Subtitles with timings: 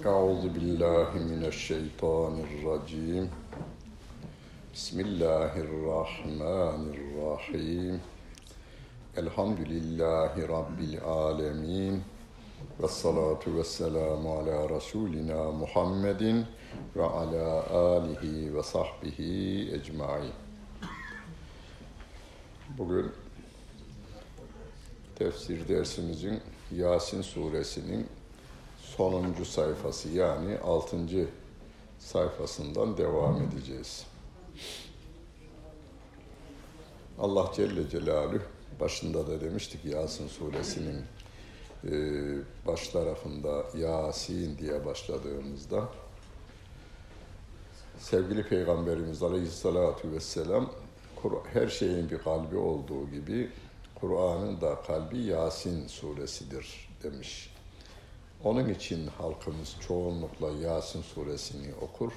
[0.00, 3.28] أعوذ بالله من الشيطان الرجيم
[4.74, 8.00] بسم الله الرحمن الرحيم
[9.18, 11.94] الحمد لله رب العالمين
[12.80, 16.22] والصلاة والسلام على رسولنا محمد
[16.96, 17.46] وعلى
[17.96, 18.24] آله
[18.56, 19.18] وصحبه
[19.76, 20.32] أجمعين
[22.78, 23.12] Bugün
[25.18, 26.40] tefsir dersimizin
[26.72, 28.06] Yasin suresinin
[28.97, 31.27] sonuncu sayfası yani altıncı
[31.99, 34.05] sayfasından devam edeceğiz.
[37.19, 38.43] Allah Celle Celaluhu
[38.79, 41.01] başında da demiştik Yasin suresinin
[41.83, 41.91] e,
[42.67, 45.89] baş tarafında Yasin diye başladığımızda
[47.99, 50.71] sevgili Peygamberimiz Aleyhisselatü Vesselam
[51.53, 53.49] her şeyin bir kalbi olduğu gibi
[53.95, 57.50] Kur'an'ın da kalbi Yasin suresidir demiş.
[58.43, 62.11] Onun için halkımız çoğunlukla Yasin suresini okur.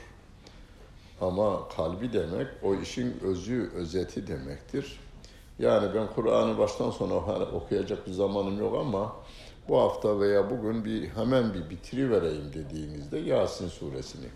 [1.20, 5.00] Ama kalbi demek o işin özü, özeti demektir.
[5.58, 9.16] Yani ben Kur'an'ı baştan sona okuyacak bir zamanım yok ama
[9.68, 14.26] bu hafta veya bugün bir hemen bir bitirivereyim dediğinizde Yasin suresini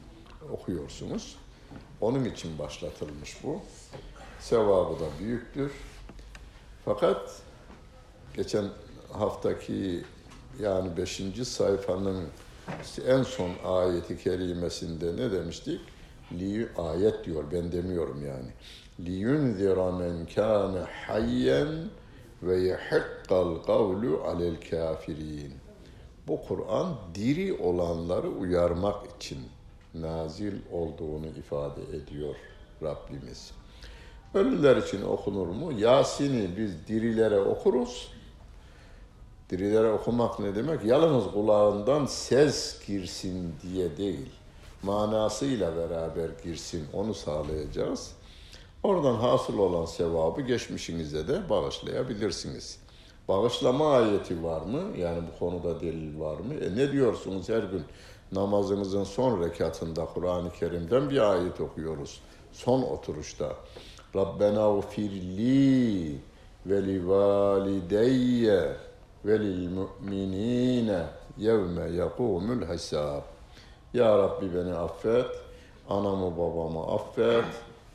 [0.52, 1.36] okuyorsunuz.
[2.00, 3.60] Onun için başlatılmış bu.
[4.41, 5.72] Sevabı da büyüktür.
[6.84, 7.42] Fakat
[8.34, 8.64] geçen
[9.12, 10.04] haftaki
[10.62, 12.24] yani beşinci sayfanın
[13.06, 15.80] en son ayeti kerimesinde ne demiştik?
[16.32, 18.50] Li ayet diyor ben demiyorum yani.
[19.00, 21.68] Liyunzira men kana hayyen
[22.42, 25.52] ve yehikkal kavlu alel kafirin.
[26.28, 29.38] Bu Kur'an diri olanları uyarmak için
[29.94, 32.34] nazil olduğunu ifade ediyor
[32.82, 33.50] Rabbimiz.
[34.34, 35.72] Ölüler için okunur mu?
[35.72, 38.17] Yasin'i biz dirilere okuruz.
[39.50, 40.84] Dirilere okumak ne demek?
[40.84, 44.30] Yalnız kulağından ses girsin diye değil.
[44.82, 46.86] Manasıyla beraber girsin.
[46.92, 48.12] Onu sağlayacağız.
[48.82, 52.78] Oradan hasıl olan sevabı geçmişinize de bağışlayabilirsiniz.
[53.28, 54.82] Bağışlama ayeti var mı?
[54.98, 56.54] Yani bu konuda delil var mı?
[56.54, 57.82] E ne diyorsunuz her gün?
[58.32, 62.20] Namazınızın son rekatında Kur'an-ı Kerim'den bir ayet okuyoruz.
[62.53, 63.56] Son oturuşta.
[64.16, 66.19] Rabbena ufirli
[66.66, 68.76] ve li valideyye
[69.24, 71.02] ve lil mu'minine
[71.38, 73.22] yevme yakumul hesab.
[73.94, 75.26] Ya Rabbi beni affet,
[75.88, 77.44] anamı babamı affet,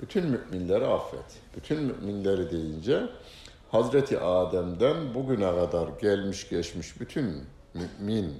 [0.01, 1.39] bütün müminleri affet.
[1.55, 3.09] Bütün müminleri deyince
[3.71, 8.33] Hazreti Adem'den bugüne kadar gelmiş geçmiş bütün mümin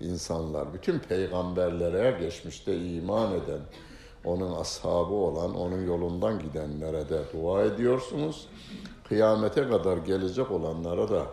[0.00, 3.60] insanlar, bütün peygamberlere geçmişte iman eden,
[4.24, 8.46] onun ashabı olan, onun yolundan gidenlere de dua ediyorsunuz.
[9.08, 11.26] Kıyamete kadar gelecek olanlara da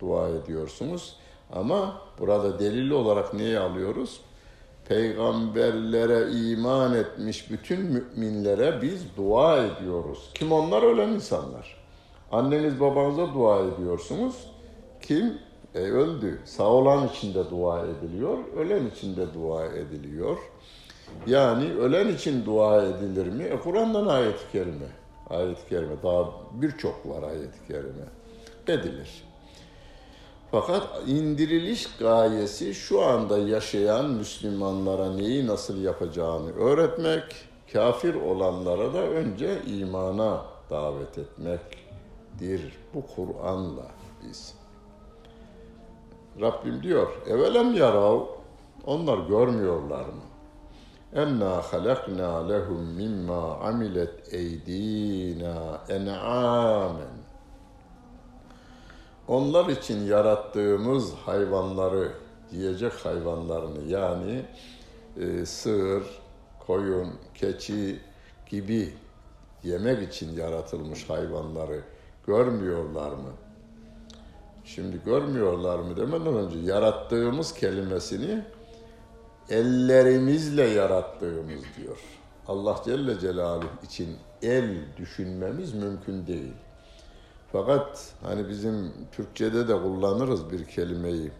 [0.00, 1.16] dua ediyorsunuz.
[1.52, 4.20] Ama burada delil olarak neyi alıyoruz?
[4.88, 10.30] Peygamberlere iman etmiş bütün müminlere biz dua ediyoruz.
[10.34, 10.82] Kim onlar?
[10.82, 11.76] Ölen insanlar.
[12.32, 14.34] Anneniz babanıza dua ediyorsunuz.
[15.02, 15.38] Kim?
[15.74, 16.40] E, öldü.
[16.44, 20.36] Sağ olan için de dua ediliyor, ölen için de dua ediliyor.
[21.26, 23.44] Yani ölen için dua edilir mi?
[23.44, 24.86] E, Kur'an'dan ayet-i kerime.
[25.30, 25.94] Ayet-i kerime.
[26.02, 28.04] Daha birçok var ayet-i kerime.
[28.68, 29.29] Edilir.
[30.50, 37.22] Fakat indiriliş gayesi şu anda yaşayan Müslümanlara neyi nasıl yapacağını öğretmek,
[37.72, 42.78] kafir olanlara da önce imana davet etmektir.
[42.94, 43.86] Bu Kur'an'la
[44.22, 44.54] biz.
[46.40, 48.20] Rabbim diyor, evelem yarav,
[48.86, 50.22] onlar görmüyorlar mı?
[51.14, 57.19] Enna halakna lehum mimma amilet eydina en'amen
[59.30, 62.12] onlar için yarattığımız hayvanları,
[62.52, 64.44] yiyecek hayvanlarını yani
[65.20, 66.02] e, sığır,
[66.66, 68.00] koyun, keçi
[68.46, 68.94] gibi
[69.62, 71.80] yemek için yaratılmış hayvanları
[72.26, 73.32] görmüyorlar mı?
[74.64, 78.44] Şimdi görmüyorlar mı demeden önce yarattığımız kelimesini
[79.48, 81.98] ellerimizle yarattığımız diyor.
[82.48, 86.54] Allah Celle Celaluhu için el düşünmemiz mümkün değil.
[87.52, 91.30] Fakat hani bizim Türkçe'de de kullanırız bir kelimeyi.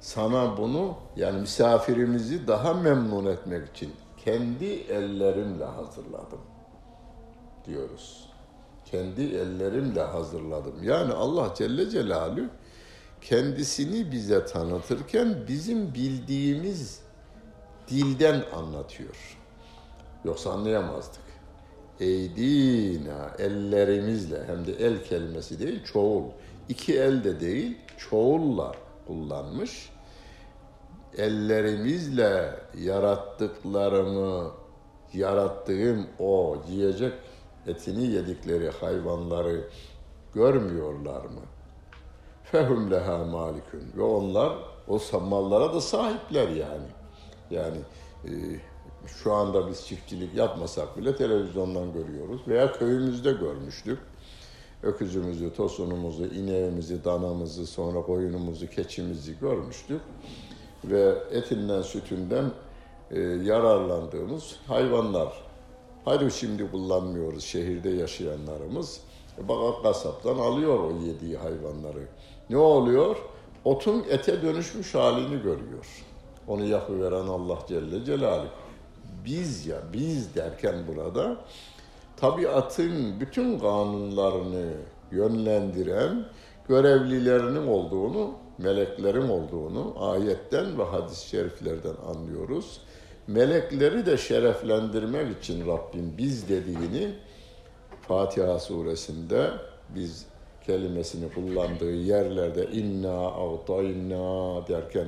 [0.00, 3.92] Sana bunu yani misafirimizi daha memnun etmek için
[4.24, 6.40] kendi ellerimle hazırladım
[7.66, 8.28] diyoruz.
[8.84, 10.82] Kendi ellerimle hazırladım.
[10.82, 12.46] Yani Allah Celle Celaluhu
[13.20, 17.00] kendisini bize tanıtırken bizim bildiğimiz
[17.88, 19.38] dilden anlatıyor.
[20.24, 21.25] Yoksa anlayamazdık
[22.00, 26.22] eydina ellerimizle hem de el kelimesi değil çoğul.
[26.68, 28.72] iki el de değil çoğulla
[29.06, 29.90] kullanmış.
[31.18, 34.50] ellerimizle yarattıklarımı,
[35.12, 37.12] yarattığım o yiyecek
[37.66, 39.68] etini yedikleri hayvanları
[40.34, 41.40] görmüyorlar mı?
[42.44, 43.82] Fehum leha malikun.
[43.96, 44.52] Ve onlar
[44.88, 46.88] o mallara da sahipler yani.
[47.50, 47.78] Yani
[48.24, 48.30] e,
[49.08, 53.98] şu anda biz çiftçilik yapmasak bile televizyondan görüyoruz veya köyümüzde görmüştük.
[54.82, 60.00] Öküzümüzü, tosunumuzu, ineğimizi, danamızı, sonra koyunumuzu, keçimizi görmüştük.
[60.84, 62.50] Ve etinden, sütünden
[63.10, 65.32] e, yararlandığımız hayvanlar.
[66.04, 69.00] Hadi şimdi kullanmıyoruz şehirde yaşayanlarımız.
[69.38, 72.08] E, bak kasaptan alıyor o yediği hayvanları.
[72.50, 73.16] Ne oluyor?
[73.64, 76.04] Otun ete dönüşmüş halini görüyor.
[76.48, 78.65] Onu yapıveren Allah Celle Celaluhu.
[79.26, 81.36] Biz ya, biz derken burada
[82.16, 84.72] tabiatın bütün kanunlarını
[85.12, 86.24] yönlendiren
[86.68, 92.80] görevlilerinin olduğunu, meleklerin olduğunu ayetten ve hadis-i şeriflerden anlıyoruz.
[93.26, 97.14] Melekleri de şereflendirmek için Rabbim biz dediğini
[98.08, 99.50] Fatiha suresinde
[99.88, 100.26] biz
[100.66, 105.06] kelimesini kullandığı yerlerde inna a'tayna derken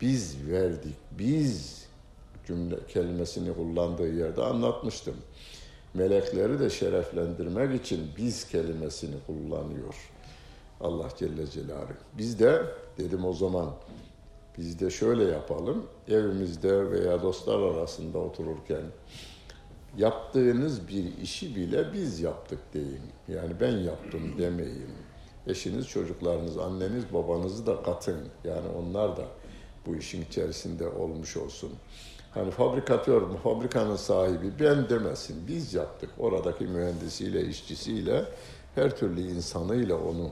[0.00, 1.86] biz verdik, biz
[2.50, 5.16] cümle kelimesini kullandığı yerde anlatmıştım.
[5.94, 10.10] Melekleri de şereflendirmek için biz kelimesini kullanıyor.
[10.80, 11.92] Allah Celle Celaluhu.
[12.18, 12.62] Biz de
[12.98, 13.70] dedim o zaman
[14.58, 15.86] biz de şöyle yapalım.
[16.08, 18.82] Evimizde veya dostlar arasında otururken
[19.98, 23.02] yaptığınız bir işi bile biz yaptık deyin.
[23.28, 24.90] Yani ben yaptım demeyin.
[25.46, 28.28] Eşiniz, çocuklarınız, anneniz, babanızı da katın.
[28.44, 29.24] Yani onlar da
[29.86, 31.72] bu işin içerisinde olmuş olsun.
[32.34, 35.48] Hani fabrikatör, fabrikanın sahibi ben demesin.
[35.48, 36.10] Biz yaptık.
[36.18, 38.24] Oradaki mühendisiyle, işçisiyle,
[38.74, 40.28] her türlü insanıyla onu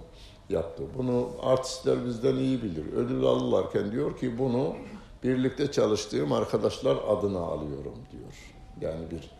[0.49, 0.83] yaptı.
[0.99, 2.93] Bunu artistler bizden iyi bilir.
[2.93, 4.75] Ödül alırlarken diyor ki bunu
[5.25, 8.55] birlikte çalıştığım arkadaşlar adına alıyorum diyor.
[8.81, 9.31] Yani bir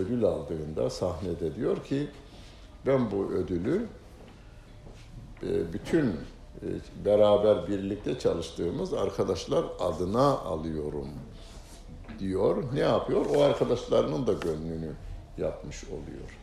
[0.00, 2.08] ödül aldığında sahnede diyor ki
[2.86, 3.86] ben bu ödülü
[5.42, 6.66] e, bütün e,
[7.04, 11.08] beraber birlikte çalıştığımız arkadaşlar adına alıyorum
[12.20, 12.64] diyor.
[12.74, 13.26] Ne yapıyor?
[13.36, 14.92] O arkadaşlarının da gönlünü
[15.38, 16.38] yapmış oluyor.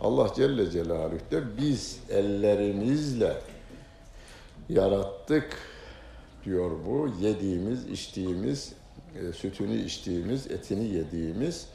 [0.00, 3.36] Allah Celle Celaluhu de biz ellerimizle
[4.68, 5.58] yarattık
[6.44, 7.08] diyor bu.
[7.20, 8.72] Yediğimiz, içtiğimiz,
[9.14, 11.66] e, sütünü içtiğimiz, etini yediğimiz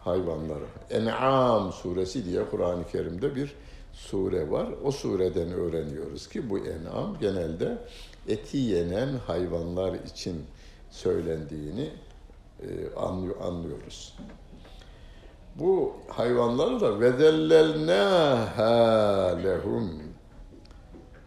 [0.00, 0.64] hayvanları.
[0.90, 3.54] En'am suresi diye Kur'an-ı Kerim'de bir
[3.92, 4.68] sure var.
[4.84, 7.78] O sureden öğreniyoruz ki bu en'am genelde
[8.28, 10.44] eti yenen hayvanlar için
[10.90, 11.90] söylendiğini
[12.62, 12.94] e,
[13.40, 14.16] anlıyoruz.
[15.54, 18.66] Bu hayvanları da vedellelnâhâ
[19.44, 20.02] lehum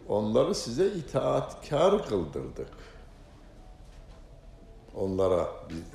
[0.08, 2.68] onları size itaatkar kıldırdık.
[4.94, 5.48] Onlara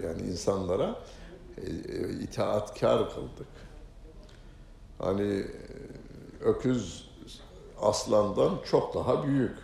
[0.03, 0.95] yani insanlara
[1.57, 1.69] e,
[2.09, 3.47] itaatkar kıldık.
[4.99, 5.47] Hani e,
[6.41, 7.09] öküz
[7.81, 9.57] aslandan çok daha büyük.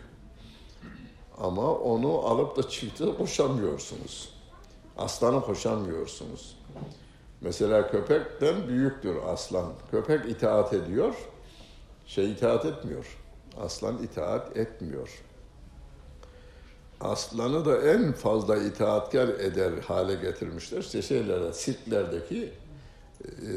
[1.38, 4.38] Ama onu alıp da çifte koşamıyorsunuz.
[5.00, 6.57] Aslanı koşamıyorsunuz.
[7.42, 9.74] Mesela köpekten büyüktür aslan.
[9.92, 11.16] Köpek itaat ediyor,
[12.06, 13.18] şey itaat etmiyor.
[13.62, 15.24] Aslan itaat etmiyor.
[17.01, 20.80] Aslanı da en fazla itaatkar eder hale getirmişler.
[20.80, 22.54] İşte şeylerde, sirklerdeki
[23.23, 23.52] e,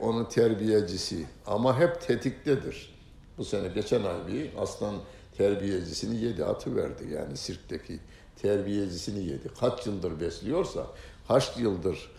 [0.00, 1.26] onun terbiyecisi.
[1.46, 2.96] Ama hep tetiktedir.
[3.38, 4.94] Bu sene geçen ay bir aslan
[5.38, 8.00] terbiyecisini yedi, atı verdi yani sirkteki
[8.42, 9.50] terbiyecisini yedi.
[9.60, 10.86] Kaç yıldır besliyorsa,
[11.28, 12.10] kaç yıldır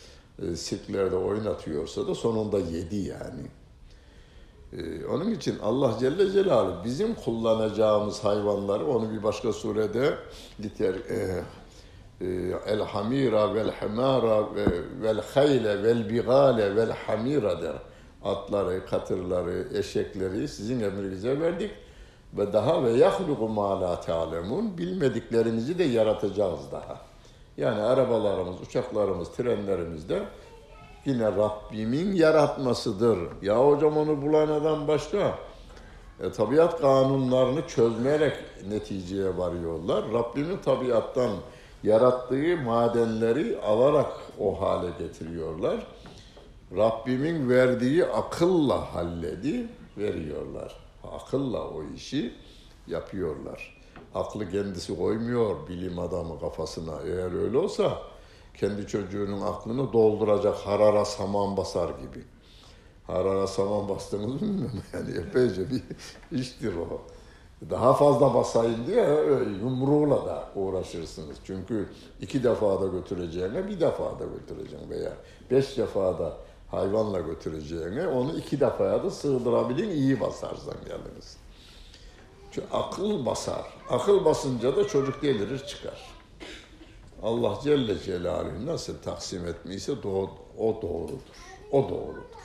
[0.42, 3.48] e, sirklerde oynatıyorsa da sonunda yedi yani.
[4.74, 10.18] Ee, onun için Allah Celle Celaluhu bizim kullanacağımız hayvanları onu bir başka surede
[10.64, 11.44] liter e,
[12.22, 12.26] e,
[12.68, 14.56] el hamira vel hamara
[15.02, 17.76] vel hayle vel bigale vel hamira der.
[18.24, 21.72] Atları, katırları, eşekleri sizin emrinize verdik
[22.38, 27.02] ve daha ve yahluku ma la ta'lemun bilmediklerimizi de yaratacağız daha.
[27.58, 30.24] Yani arabalarımız, uçaklarımız, trenlerimizde
[31.06, 33.20] yine Rabbimin yaratmasıdır.
[33.42, 35.38] Ya hocam onu bulan adam başka.
[36.24, 38.34] E, tabiat kanunlarını çözmeyerek
[38.70, 40.04] neticeye varıyorlar.
[40.14, 41.32] Rabbimin tabiattan
[41.84, 45.88] yarattığı madenleri alarak o hale getiriyorlar.
[46.78, 49.68] Rabbimin verdiği akılla halledi
[49.98, 50.87] veriyorlar.
[51.12, 52.34] Akılla o işi
[52.88, 53.78] yapıyorlar.
[54.16, 57.02] Aklı kendisi koymuyor bilim adamı kafasına.
[57.06, 58.02] Eğer öyle olsa
[58.54, 62.24] kendi çocuğunun aklını dolduracak harara saman basar gibi.
[63.08, 65.84] Harara saman bastınız mı bilmiyorum yani epeyce bir
[66.40, 67.02] iştir o.
[67.70, 69.08] Daha fazla basayım diye
[69.62, 71.38] yumruğuyla da uğraşırsınız.
[71.44, 71.90] Çünkü
[72.22, 75.14] iki defa da götüreceğine bir defa da götüreceğim veya
[75.52, 76.38] beş defa da
[76.72, 81.38] hayvanla götüreceğine onu iki defaya da sığdırabilin iyi basarsan yalnız.
[82.52, 83.66] Çünkü akıl basar.
[83.90, 86.18] Akıl basınca da çocuk delirir çıkar.
[87.24, 91.20] Allah Celle Celaluhu nasıl taksim etmişse o doğrudur.
[91.72, 92.38] O doğrudur.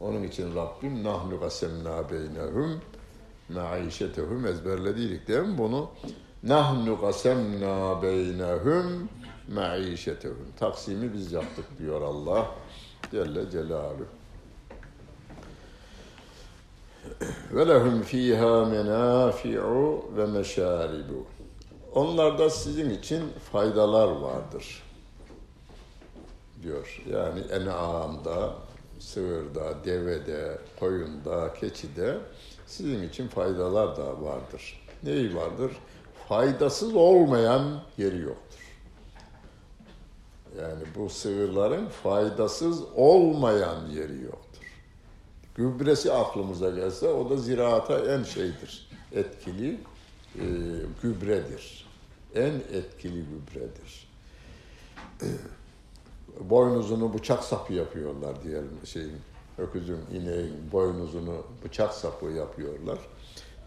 [0.00, 2.80] Onun için Rabbim nahnu gasemna beynehum
[3.48, 5.90] maişetehum ezberlediydik değil mi bunu?
[6.42, 9.08] Nahnu gasemna beynehum
[9.54, 10.46] maişetehum.
[10.58, 12.46] Taksimi biz yaptık diyor Allah
[13.10, 14.06] Celle Celaluhu.
[17.52, 21.26] Ve lehum fiha menafi'u ve meşaribu.
[21.94, 23.22] Onlarda sizin için
[23.52, 24.82] faydalar vardır
[26.62, 27.02] diyor.
[27.10, 28.54] Yani en'amda,
[28.98, 32.18] sığırda, devede, koyunda, keçide
[32.66, 34.82] sizin için faydalar da vardır.
[35.02, 35.72] Neyi vardır?
[36.28, 38.65] Faydasız olmayan yeri yoktur.
[40.60, 44.62] Yani bu sığırların faydasız olmayan yeri yoktur.
[45.54, 48.88] Gübresi aklımıza gelse o da ziraata en şeydir.
[49.12, 49.80] Etkili
[50.34, 50.44] e,
[51.02, 51.86] gübredir.
[52.34, 54.08] En etkili gübredir.
[56.40, 59.16] Boynuzunu bıçak sapı yapıyorlar diyelim şeyin
[59.58, 62.98] öküzün, ineğin boynuzunu bıçak sapı yapıyorlar.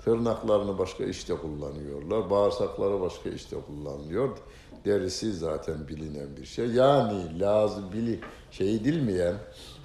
[0.06, 2.30] Tırnaklarını başka işte kullanıyorlar.
[2.30, 4.30] Bağırsakları başka işte kullanılıyor.
[4.86, 6.68] Derisi zaten bilinen bir şey.
[6.68, 8.20] Yani lazım bili
[8.52, 9.36] şey edilmeyen,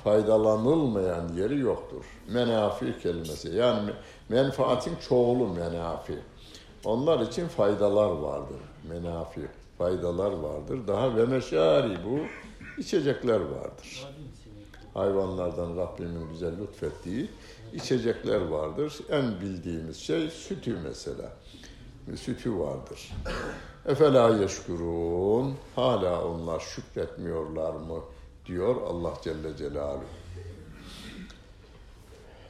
[0.04, 2.04] faydalanılmayan yeri yoktur.
[2.32, 3.48] Menafi kelimesi.
[3.48, 3.90] Yani
[4.28, 6.18] menfaatin çoğulu menafi.
[6.84, 8.60] Onlar için faydalar vardır.
[8.88, 9.40] Menafi
[9.78, 10.88] faydalar vardır.
[10.88, 12.18] Daha ve meşari bu
[12.80, 14.08] içecekler vardır
[14.94, 17.30] hayvanlardan Rabbimin bize lütfettiği
[17.72, 18.98] içecekler vardır.
[19.10, 21.32] En bildiğimiz şey sütü mesela.
[22.16, 23.12] Sütü vardır.
[23.86, 25.54] Efela yeşkurun.
[25.76, 28.00] Hala onlar şükretmiyorlar mı?
[28.46, 30.04] diyor Allah Celle Celaluhu.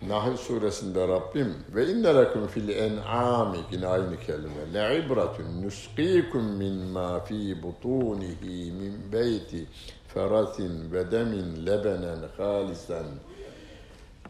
[0.09, 7.21] Nahl suresinde Rabbim ve inne lekum fil en'ami yine aynı kelime le ibratun nusqikum mimma
[7.21, 9.67] fi butunihi min beyti
[10.09, 13.07] feratin ve demin lebenen halisen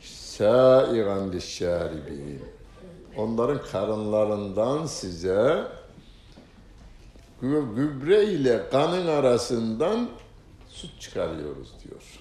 [0.01, 2.43] saigan lişşaribin.
[3.17, 5.65] Onların karınlarından size
[7.41, 10.09] gübre ile kanın arasından
[10.69, 12.21] süt çıkarıyoruz diyor.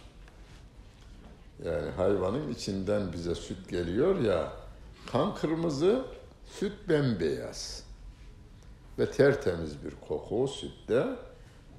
[1.66, 4.54] Yani hayvanın içinden bize süt geliyor ya,
[5.12, 6.06] kan kırmızı,
[6.46, 7.84] süt bembeyaz.
[9.00, 11.06] Ve tertemiz bir koku sütte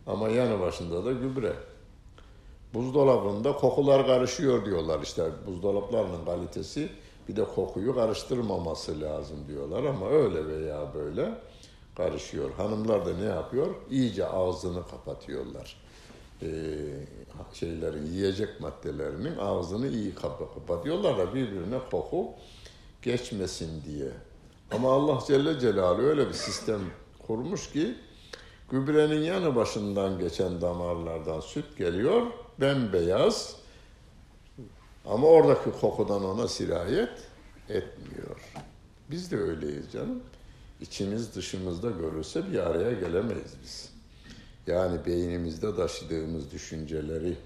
[0.06, 1.52] ama yanı başında da gübre.
[2.74, 6.88] Buzdolabında kokular karışıyor diyorlar işte buzdolaplarının kalitesi
[7.28, 11.34] bir de kokuyu karıştırmaması lazım diyorlar ama öyle veya böyle
[11.96, 12.50] karışıyor.
[12.56, 13.74] Hanımlar da ne yapıyor?
[13.90, 15.76] İyice ağzını kapatıyorlar.
[16.42, 16.46] Ee,
[17.52, 22.28] şeylerin yiyecek maddelerinin ağzını iyi kapatıyorlar da birbirine koku
[23.02, 24.10] geçmesin diye.
[24.70, 26.80] Ama Allah Celle Celaluhu öyle bir sistem
[27.26, 27.94] kurmuş ki
[28.70, 32.22] gübrenin yanı başından geçen damarlardan süt geliyor
[32.60, 33.56] bembeyaz
[35.06, 37.28] ama oradaki kokudan ona sirayet
[37.68, 38.52] etmiyor.
[39.10, 40.22] Biz de öyleyiz canım.
[40.84, 43.90] İçimiz dışımızda görülse bir araya gelemeyiz biz.
[44.66, 47.36] Yani beynimizde taşıdığımız düşünceleri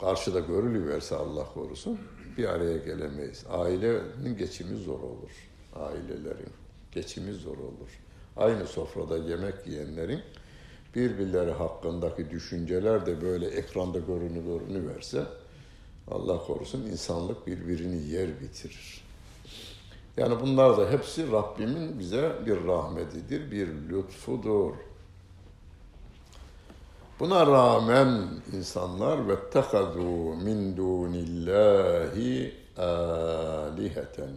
[0.00, 1.98] karşıda görülüverse Allah korusun
[2.38, 3.44] bir araya gelemeyiz.
[3.50, 5.30] Ailenin geçimi zor olur.
[5.76, 6.52] Ailelerin
[6.92, 8.00] geçimi zor olur.
[8.36, 10.20] Aynı sofrada yemek yiyenlerin
[10.94, 15.24] birbirleri hakkındaki düşünceler de böyle ekranda görünü verse
[16.10, 19.01] Allah korusun insanlık birbirini yer bitirir.
[20.16, 24.74] Yani bunlar da hepsi Rabbimin bize bir rahmetidir, bir lütfudur.
[27.20, 34.32] Buna rağmen insanlar ve tehadu min dunillahi aliheten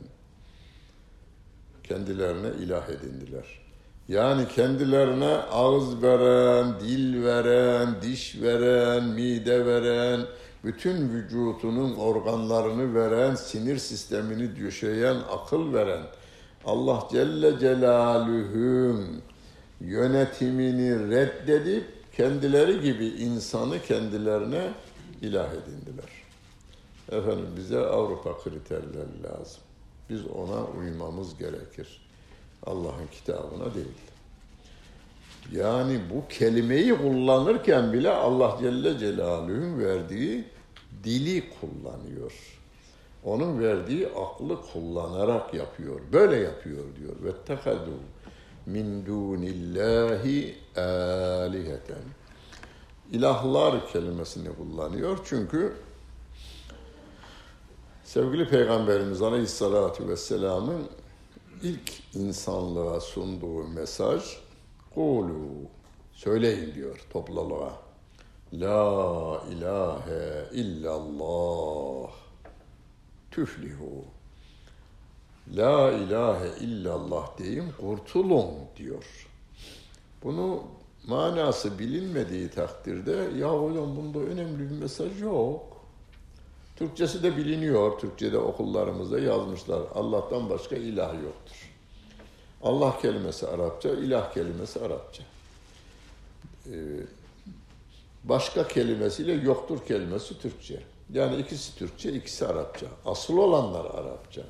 [1.84, 3.65] kendilerine ilah edindiler.
[4.08, 10.26] Yani kendilerine ağız veren, dil veren, diş veren, mide veren,
[10.64, 16.04] bütün vücutunun organlarını veren, sinir sistemini düşeyen, akıl veren,
[16.66, 19.22] Allah Celle Celaluhu'nun
[19.82, 21.86] yönetimini reddedip
[22.18, 24.74] kendileri gibi insanı kendilerine
[25.22, 26.10] ilah edindiler.
[27.12, 29.62] Efendim bize Avrupa kriterleri lazım.
[30.10, 32.05] Biz ona uymamız gerekir.
[32.66, 33.88] Allah'ın kitabına değil.
[35.52, 40.44] Yani bu kelimeyi kullanırken bile Allah Celle Celaluhu'nun verdiği
[41.04, 42.34] dili kullanıyor.
[43.24, 46.00] onun verdiği aklı kullanarak yapıyor.
[46.14, 47.16] Böyle yapıyor diyor.
[47.24, 47.92] Ve tekadu
[48.66, 52.04] min dunillahi aliheten.
[53.12, 55.20] İlahlar kelimesini kullanıyor.
[55.26, 55.74] Çünkü
[58.04, 60.90] sevgili Peygamberimiz Aleyhisselatü Vesselam'ın
[61.66, 64.24] ilk insanlığa sunduğu mesaj
[64.94, 65.48] Kulu
[66.14, 67.74] söyleyin diyor topluluğa.
[68.54, 72.12] La ilahe illallah
[73.32, 74.06] tüflihu.
[75.56, 78.46] La ilahe illallah deyin kurtulun
[78.78, 79.28] diyor.
[80.24, 80.64] Bunu
[81.08, 85.75] manası bilinmediği takdirde ya hocam bunda önemli bir mesaj yok.
[86.76, 88.00] Türkçesi de biliniyor.
[88.00, 89.82] Türkçe'de okullarımızda yazmışlar.
[89.96, 91.72] Allah'tan başka ilah yoktur.
[92.64, 95.24] Allah kelimesi Arapça, ilah kelimesi Arapça.
[96.68, 96.72] Ee,
[98.24, 100.84] başka kelimesiyle yoktur kelimesi Türkçe.
[101.14, 102.88] Yani ikisi Türkçe, ikisi Arapça.
[103.06, 104.42] Asıl olanlar Arapça.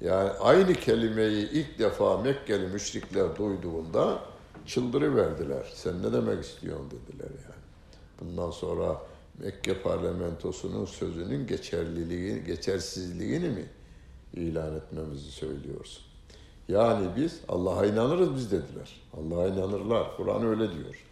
[0.00, 4.18] Yani aynı kelimeyi ilk defa Mekkeli müşrikler duyduğunda
[4.66, 5.72] çıldırıverdiler.
[5.74, 7.64] Sen ne demek istiyorsun dediler yani.
[8.20, 9.00] Bundan sonra
[9.38, 13.64] Mekke parlamentosunun sözünün geçerliliği, geçersizliğini mi
[14.34, 16.04] ilan etmemizi söylüyorsun?
[16.68, 19.00] Yani biz Allah'a inanırız biz dediler.
[19.16, 20.16] Allah'a inanırlar.
[20.16, 21.04] Kur'an öyle diyor.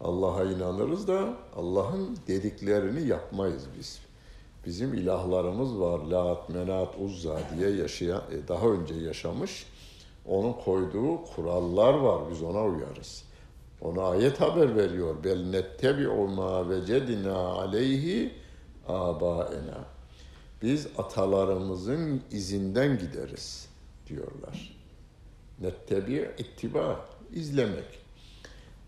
[0.00, 3.98] Allah'a inanırız da Allah'ın dediklerini yapmayız biz.
[4.66, 5.98] Bizim ilahlarımız var.
[5.98, 9.66] Lat, Menat, Uzza diye yaşayan, e, daha önce yaşamış.
[10.26, 12.22] Onun koyduğu kurallar var.
[12.30, 13.24] Biz ona uyarız.
[13.80, 15.24] Ona ayet haber veriyor.
[15.24, 18.34] Bel nettebi'u ma vecedina aleyhi
[18.88, 19.84] abaena.
[20.62, 23.68] Biz atalarımızın izinden gideriz
[24.06, 24.76] diyorlar.
[25.60, 28.00] Nettebi ittiba, izlemek.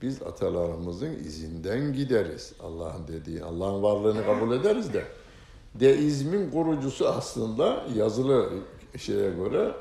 [0.02, 2.52] Biz atalarımızın izinden gideriz.
[2.60, 5.04] Allah'ın dediği, Allah'ın varlığını kabul ederiz de.
[5.74, 8.50] Deizmin kurucusu aslında yazılı
[8.98, 9.72] şeye göre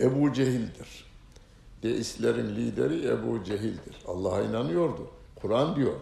[0.00, 1.09] Ebu Cehil'dir.
[1.82, 3.96] Deistlerin lideri Ebu Cehil'dir.
[4.06, 5.06] Allah'a inanıyordu.
[5.36, 5.96] Kur'an diyor.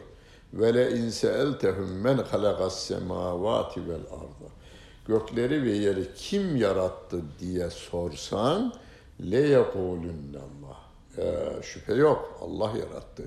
[0.52, 4.48] Ve le in seeltehum men halakas semavati vel arda.
[5.07, 8.72] Gökleri ve yeri kim yarattı diye sorsan
[9.20, 10.76] le yekulunne Allah.
[11.18, 12.38] Ee, şüphe yok.
[12.42, 13.24] Allah yarattı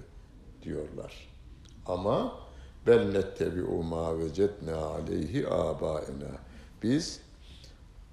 [0.64, 1.30] diyorlar.
[1.86, 2.40] Ama
[2.88, 6.32] bel nettebi'u ma vecetne aleyhi abaena.
[6.84, 7.20] Biz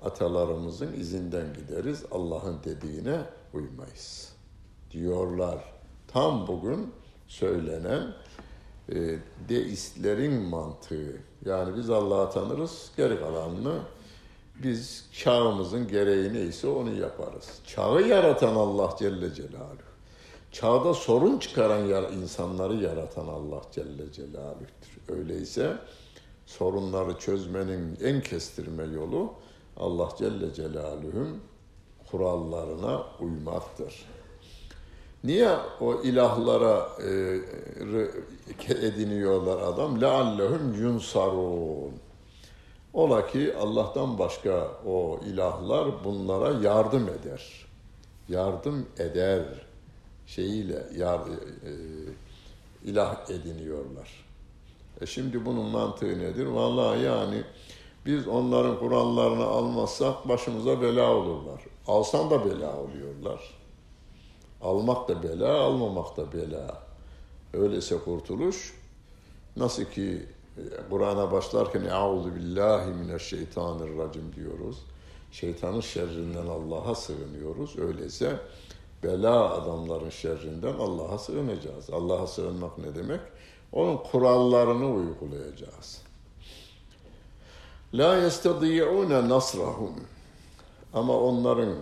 [0.02, 2.04] atalarımızın izinden gideriz.
[2.10, 3.20] Allah'ın dediğine
[3.54, 4.37] uymayız.
[4.90, 5.58] Diyorlar.
[6.08, 6.92] Tam bugün
[7.26, 8.14] söylenen
[8.92, 11.16] e, deistlerin mantığı.
[11.44, 13.78] Yani biz Allah'ı tanırız, geri kalanını
[14.62, 17.60] biz çağımızın gereği neyse onu yaparız.
[17.66, 19.88] Çağı yaratan Allah Celle Celaluhu.
[20.52, 25.14] Çağda sorun çıkaran insanları yaratan Allah Celle Celaluhu'dur.
[25.16, 25.76] Öyleyse
[26.46, 29.32] sorunları çözmenin en kestirme yolu
[29.76, 31.40] Allah Celle Celaluhu'nun
[32.10, 34.06] kurallarına uymaktır.
[35.23, 35.49] Niye
[35.81, 37.39] o ilahlara e,
[38.87, 40.01] ediniyorlar adam?
[40.01, 41.91] لَعَلَّهُمْ يُنْصَرُونَ
[42.93, 47.65] Ola ki Allah'tan başka o ilahlar bunlara yardım eder.
[48.29, 49.43] Yardım eder
[50.27, 51.71] şeyiyle yar, e,
[52.85, 54.25] ilah ediniyorlar.
[55.01, 56.45] E şimdi bunun mantığı nedir?
[56.45, 57.43] Vallahi yani
[58.05, 61.61] biz onların Kur'anlarını almazsak başımıza bela olurlar.
[61.87, 63.53] Alsan da bela oluyorlar.
[64.62, 66.82] Almak da bela, almamak da bela.
[67.52, 68.74] Öyleyse kurtuluş
[69.56, 70.26] nasıl ki
[70.58, 74.78] e, Kur'an'a başlarken Euzu billahi mineşşeytanirracim diyoruz.
[75.32, 77.78] Şeytanın şerrinden Allah'a sığınıyoruz.
[77.78, 78.40] Öyleyse
[79.02, 81.90] bela adamların şerrinden Allah'a sığınacağız.
[81.90, 83.20] Allah'a sığınmak ne demek?
[83.72, 86.02] Onun kurallarını uygulayacağız.
[87.94, 89.94] La yestadi'une nasrahum.
[90.94, 91.74] Ama onların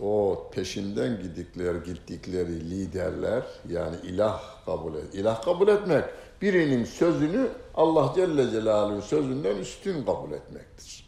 [0.00, 5.14] o peşinden gidikleri, gittikleri liderler yani ilah kabul et.
[5.14, 6.04] İlah kabul etmek
[6.42, 11.06] birinin sözünü Allah Celle Celaluhu sözünden üstün kabul etmektir.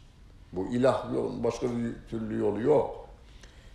[0.53, 3.07] Bu ilah yolun başka bir türlü yolu yok.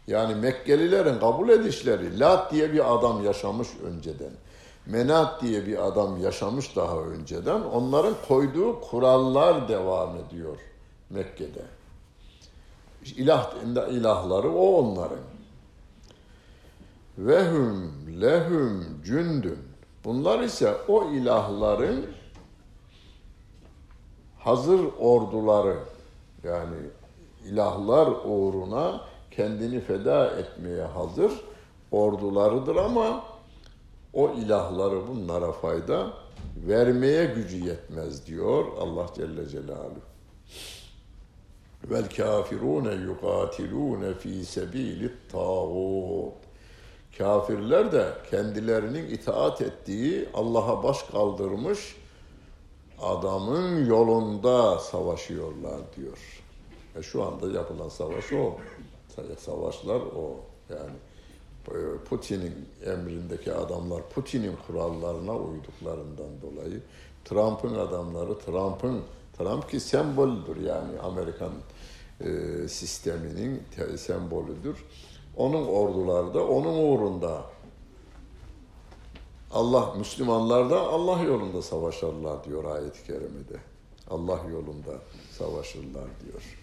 [0.08, 4.32] Yani Mekkelilerin kabul edişleri Lat diye bir adam yaşamış önceden.
[4.86, 7.62] Menat diye bir adam yaşamış daha önceden.
[7.62, 10.58] Onların koyduğu kurallar devam ediyor
[11.10, 11.81] Mekke'de.
[13.06, 13.54] İlah
[13.92, 15.20] ilahları o onların.
[17.18, 19.60] Vehum lehum cündün.
[20.04, 22.06] Bunlar ise o ilahların
[24.40, 25.78] hazır orduları
[26.44, 26.78] yani
[27.46, 31.32] ilahlar uğruna kendini feda etmeye hazır
[31.92, 33.24] ordularıdır ama
[34.14, 36.14] o ilahları bunlara fayda
[36.68, 40.02] vermeye gücü yetmez diyor Allah Celle Celaluhu.
[41.90, 46.34] Vel kafirune yukatilune fi sebilit tağut.
[47.18, 51.96] Kafirler de kendilerinin itaat ettiği Allah'a baş kaldırmış
[53.02, 56.44] adamın yolunda savaşıyorlar diyor.
[56.96, 58.58] E şu anda yapılan savaş o.
[59.38, 60.36] Savaşlar o.
[60.70, 60.98] Yani
[61.68, 66.82] e, Putin'in emrindeki adamlar Putin'in kurallarına uyduklarından dolayı
[67.26, 69.02] Trump'ın adamları Trump'ın
[69.44, 71.52] Trump ki semboldür yani Amerikan
[72.20, 74.86] e, sisteminin te, sembolüdür.
[75.38, 77.42] Onun ordularda, onun uğrunda
[79.52, 83.60] Allah Müslümanlar da Allah yolunda savaşırlar diyor ayet-i kerimede.
[84.10, 84.92] Allah yolunda
[85.38, 86.58] savaşırlar diyor.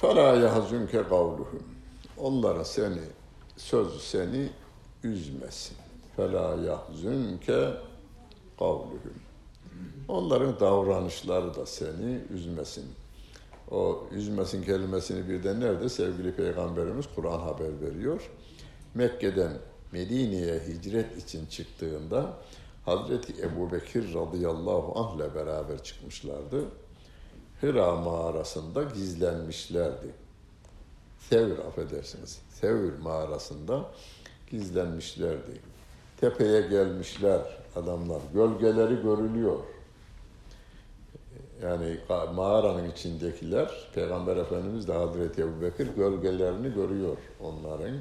[0.00, 1.62] Fela yahzunke kavluhum.
[2.18, 3.00] Onlara seni
[3.56, 4.50] sözü seni
[5.04, 5.76] üzmesin.
[6.16, 7.70] Fela yahzunke
[8.58, 9.23] kavluhum.
[10.08, 12.84] Onların davranışları da seni üzmesin.
[13.70, 18.30] O üzmesin kelimesini birden nerede sevgili Peygamberimiz Kur'an haber veriyor.
[18.94, 19.52] Mekke'den
[19.92, 22.32] Medine'ye hicret için çıktığında
[22.84, 26.64] Hazreti Ebu Bekir radıyallahu anh ile beraber çıkmışlardı.
[27.62, 30.06] Hira mağarasında gizlenmişlerdi.
[31.30, 32.38] Sevr affedersiniz.
[32.50, 33.84] Sevr mağarasında
[34.50, 35.60] gizlenmişlerdi.
[36.20, 37.40] Tepeye gelmişler
[37.76, 38.20] adamlar.
[38.34, 39.58] Gölgeleri görülüyor.
[41.63, 41.97] Yani
[42.35, 47.97] mağaranın içindekiler, Peygamber Efendimiz de Hazreti Ebu Bekir gölgelerini görüyor onların.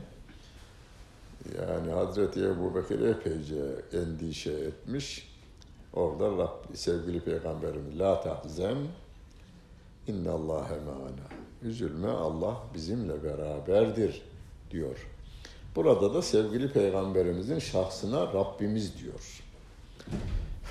[1.59, 5.29] Yani Hazreti Ebu Bekir epeyce endişe etmiş.
[5.93, 8.77] Orada Rabbi, sevgili Peygamberimiz La tahzen
[10.07, 11.29] innallâhe me'ana.
[11.63, 14.23] Üzülme Allah bizimle beraberdir
[14.71, 15.07] diyor.
[15.77, 19.43] Burada da sevgili Peygamberimizin şahsına Rabbimiz diyor.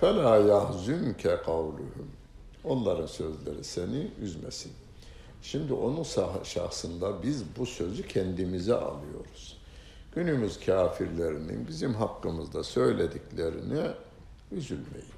[0.02, 2.08] فَلَا يَحْزُنْكَ قَوْلُهُمْ
[2.65, 4.73] Onların sözleri seni üzmesin.
[5.43, 6.03] Şimdi onun
[6.45, 9.59] şahsında biz bu sözü kendimize alıyoruz.
[10.15, 13.91] Günümüz kafirlerinin bizim hakkımızda söylediklerine
[14.53, 15.13] üzülmeyin.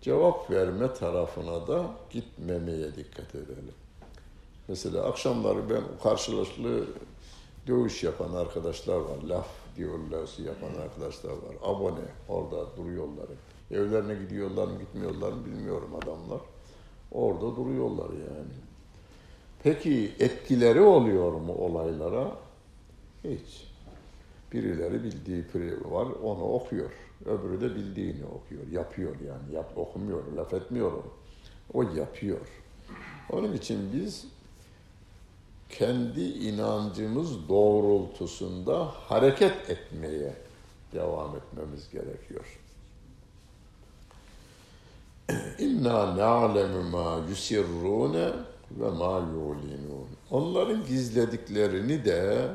[0.00, 3.74] Cevap verme tarafına da gitmemeye dikkat edelim.
[4.68, 6.84] Mesela akşamları ben karşılıklı
[7.66, 9.22] dövüş yapan arkadaşlar var.
[9.28, 11.56] Laf diyorlar yapan arkadaşlar var.
[11.62, 13.26] Abone orada duruyorlar.
[13.70, 16.40] Evlerine gidiyorlar mı gitmiyorlar mı bilmiyorum adamlar.
[17.12, 18.54] Orada duruyorlar yani.
[19.62, 22.36] Peki etkileri oluyor mu olaylara?
[23.24, 23.70] Hiç.
[24.52, 25.44] Birileri bildiği
[25.90, 26.90] var, onu okuyor.
[27.26, 29.54] Öbürü de bildiğini okuyor, yapıyor yani.
[29.54, 31.04] Yap, okumuyor, laf etmiyor o.
[31.72, 32.46] O yapıyor.
[33.30, 34.26] Onun için biz
[35.68, 40.34] kendi inancımız doğrultusunda hareket etmeye
[40.92, 42.59] devam etmemiz gerekiyor.
[45.58, 48.30] İnna na'lemu ma yusirrune
[48.70, 50.08] ve ma yulinun.
[50.30, 52.48] Onların gizlediklerini de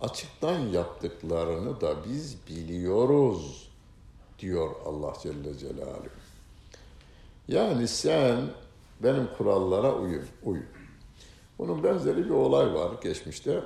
[0.00, 3.70] açıktan yaptıklarını da biz biliyoruz
[4.38, 6.08] diyor Allah Celle Celaluhu.
[7.48, 8.40] Yani sen
[9.02, 10.66] benim kurallara uyun, uyun.
[11.58, 13.60] Bunun benzeri bir olay var geçmişte.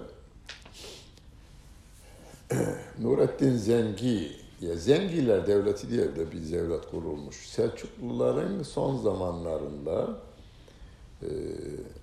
[2.98, 7.48] Nurettin Zengi, ya Zengiler Devleti diye de bir devlet kurulmuş.
[7.48, 10.08] Selçukluların son zamanlarında
[11.22, 11.28] e,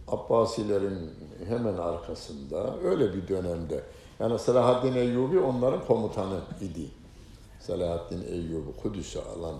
[0.07, 1.11] Abbasilerin
[1.47, 3.83] hemen arkasında öyle bir dönemde
[4.19, 6.87] yani Selahaddin Eyyubi onların komutanı idi.
[7.59, 9.55] Selahaddin Eyyubi, Kudüs'ü alan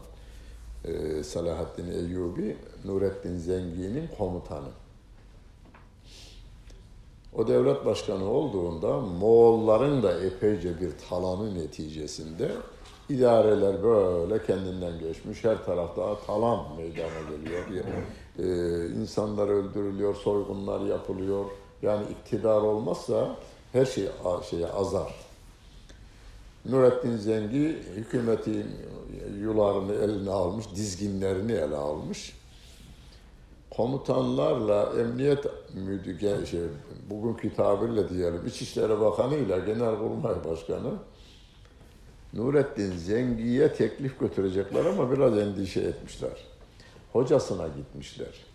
[0.86, 4.69] e, Selahaddin Eyyubi, Nurettin Zengi'nin komutanı.
[7.36, 12.51] O devlet başkanı olduğunda Moğolların da epeyce bir talanı neticesinde
[13.10, 15.44] idareler böyle kendinden geçmiş.
[15.44, 17.86] Her tarafta talan meydana geliyor.
[18.39, 21.46] Ee, insanlar öldürülüyor, soygunlar yapılıyor.
[21.82, 23.36] Yani iktidar olmazsa
[23.74, 24.08] her şey
[24.50, 25.16] şeye azar.
[26.66, 28.66] Nurettin Zengi hükümetin
[29.39, 32.36] yularını eline almış, dizginlerini ele almış.
[33.70, 36.62] Komutanlarla emniyet müdürü, şey,
[37.10, 40.92] bugünkü tabirle diyelim, İçişleri Bakanı ile Genelkurmay Başkanı
[42.34, 46.46] Nurettin Zengi'ye teklif götürecekler ama biraz endişe etmişler.
[47.13, 48.46] Hocasına gitmişler.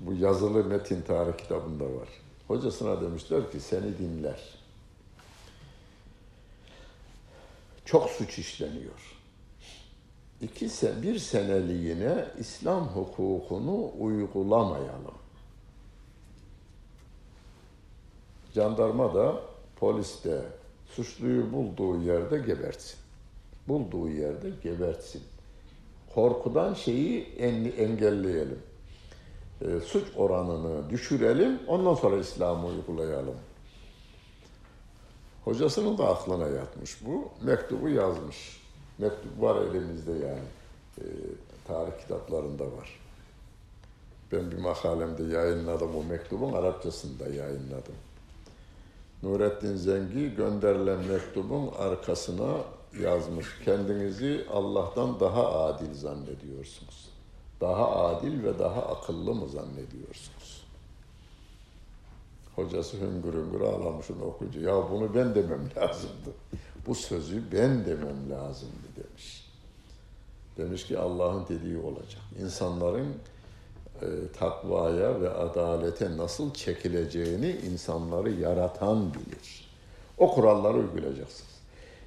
[0.00, 2.08] Bu yazılı metin tarih kitabında var.
[2.48, 4.40] Hocasına demişler ki seni dinler.
[7.84, 9.16] Çok suç işleniyor.
[10.40, 15.14] İki sen, bir seneliğine İslam hukukunu uygulamayalım.
[18.54, 19.42] Jandarma da
[19.76, 20.42] polis de
[20.86, 22.99] suçluyu bulduğu yerde gebertsin.
[23.68, 25.22] Bulduğu yerde gebertsin.
[26.14, 27.24] Korkudan şeyi
[27.78, 28.58] engelleyelim.
[29.60, 33.36] E, suç oranını düşürelim, ondan sonra İslam'ı uygulayalım.
[35.44, 37.28] Hocasının da aklına yatmış bu.
[37.42, 38.60] Mektubu yazmış.
[38.98, 40.48] Mektup var elimizde yani.
[40.98, 41.04] E,
[41.68, 43.00] tarih kitaplarında var.
[44.32, 47.94] Ben bir makalemde yayınladım o mektubun Arapçasında yayınladım.
[49.22, 52.56] Nurettin Zengi gönderilen mektubun arkasına
[52.98, 53.46] yazmış.
[53.64, 57.10] Kendinizi Allah'tan daha adil zannediyorsunuz.
[57.60, 60.66] Daha adil ve daha akıllı mı zannediyorsunuz?
[62.56, 64.60] Hocası hüngür hüngür ağlamış onu okuyunca.
[64.60, 66.30] Ya bunu ben demem lazımdı.
[66.86, 69.50] Bu sözü ben demem lazımdı demiş.
[70.56, 72.22] Demiş ki Allah'ın dediği olacak.
[72.40, 73.14] İnsanların
[74.02, 74.06] e,
[74.38, 79.70] takvaya ve adalete nasıl çekileceğini insanları yaratan bilir.
[80.18, 81.49] O kuralları uygulayacaksınız.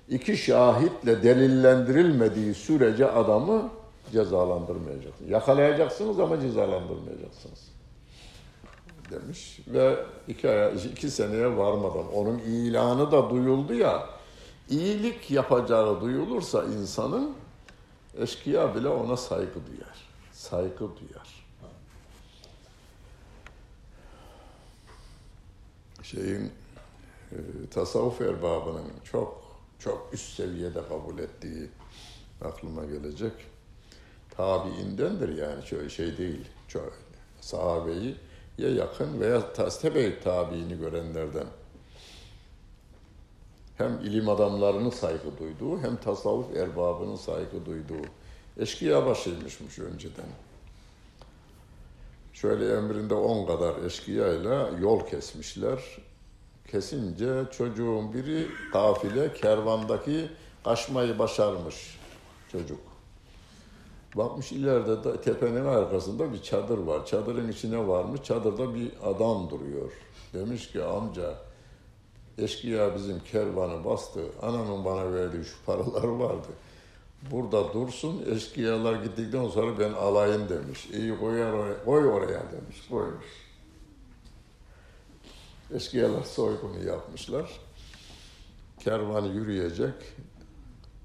[0.09, 3.69] İki şahitle delillendirilmediği sürece adamı
[4.11, 5.31] cezalandırmayacaksınız.
[5.31, 7.73] Yakalayacaksınız ama cezalandırmayacaksınız.
[9.11, 9.95] Demiş ve
[10.27, 14.09] iki, aya, iki seneye varmadan onun ilanı da duyuldu ya
[14.69, 17.33] iyilik yapacağı duyulursa insanın
[18.17, 20.07] eşkıya bile ona saygı duyar.
[20.31, 21.43] Saygı duyar.
[26.03, 26.51] şeyin
[27.31, 27.37] e,
[27.71, 29.42] tasavvuf erbabının çok
[29.83, 31.69] çok üst seviyede kabul ettiği
[32.41, 33.33] aklıma gelecek.
[34.29, 36.45] Tabiindendir yani şöyle şey değil.
[36.67, 36.93] Çok,
[37.41, 38.15] sahabeyi
[38.57, 41.47] ya yakın veya tebe tabiini görenlerden.
[43.77, 48.07] Hem ilim adamlarının saygı duyduğu hem tasavvuf erbabının saygı duyduğu.
[48.59, 50.25] Eşkıya başıymışmış önceden.
[52.33, 55.79] Şöyle emrinde on kadar eşkıyayla yol kesmişler.
[56.71, 60.29] Kesince çocuğun biri kafile kervandaki
[60.63, 61.99] kaçmayı başarmış
[62.51, 62.79] çocuk.
[64.15, 67.05] Bakmış ileride de tepenin arkasında bir çadır var.
[67.05, 68.23] Çadırın içine varmış.
[68.23, 69.91] Çadırda bir adam duruyor.
[70.33, 71.35] Demiş ki amca
[72.37, 74.21] eşkıya bizim kervanı bastı.
[74.41, 76.47] Anamın bana verdiği şu paralar vardı
[77.31, 80.85] burada dursun, eşkıyalar gittikten sonra ben alayım demiş.
[80.93, 83.42] İyi koyar oraya, koy oraya demiş, koymuş.
[85.73, 87.59] Eşkıyalar soygunu yapmışlar.
[88.79, 89.93] Kervan yürüyecek.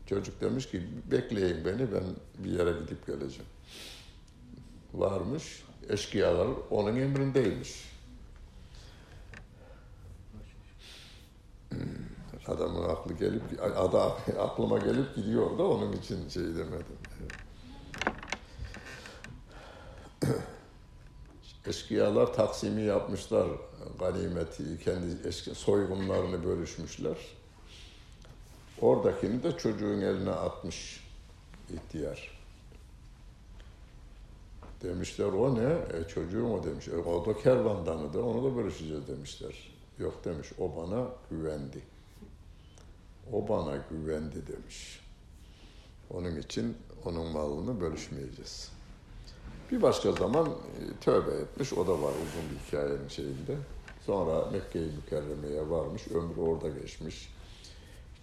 [0.07, 2.05] Çocuk demiş ki bekleyin beni ben
[2.39, 3.51] bir yere gidip geleceğim.
[4.95, 5.63] Varmış.
[5.89, 7.89] Eşkıyalar onun emrindeymiş.
[12.47, 13.43] Adamın aklı gelip,
[13.77, 16.99] ada aklıma gelip gidiyor da onun için şey demedim.
[21.67, 23.49] Eşkıyalar taksimi yapmışlar,
[23.99, 27.17] ganimeti, kendi eski soygunlarını bölüşmüşler.
[28.81, 31.05] Oradakini de çocuğun eline atmış
[31.71, 32.39] ihtiyar.
[34.83, 35.99] Demişler o ne?
[35.99, 36.89] E çocuğum o demiş.
[36.89, 39.73] E, o da kervandanıdır, onu da bölüşeceğiz demişler.
[39.99, 41.83] Yok demiş, o bana güvendi.
[43.33, 45.01] O bana güvendi demiş.
[46.11, 48.71] Onun için onun malını bölüşmeyeceğiz.
[49.73, 53.57] Bir başka zaman e, tövbe etmiş, o da var uzun bir hikayenin şeyinde.
[54.09, 57.33] Sonra Mekke-i Mükerreme'ye varmış, ömrü orada geçmiş.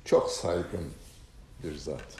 [0.05, 0.85] Çok saygın
[1.63, 2.17] bir zat.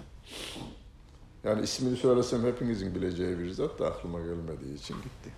[1.43, 5.30] Yani ismini söylesem hepinizin bileceği bir zat da aklıma gelmediği için gitti.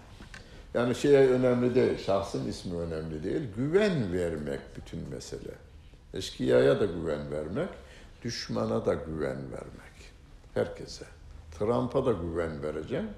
[0.74, 3.42] Yani şeye önemli değil, şahsın ismi önemli değil.
[3.58, 5.54] Güven vermek bütün mesele.
[6.14, 7.70] Eşkıyaya da güven vermek,
[8.24, 9.98] düşmana da güven vermek.
[10.54, 11.06] Herkese.
[11.60, 13.10] Trump'a da güven vereceğim.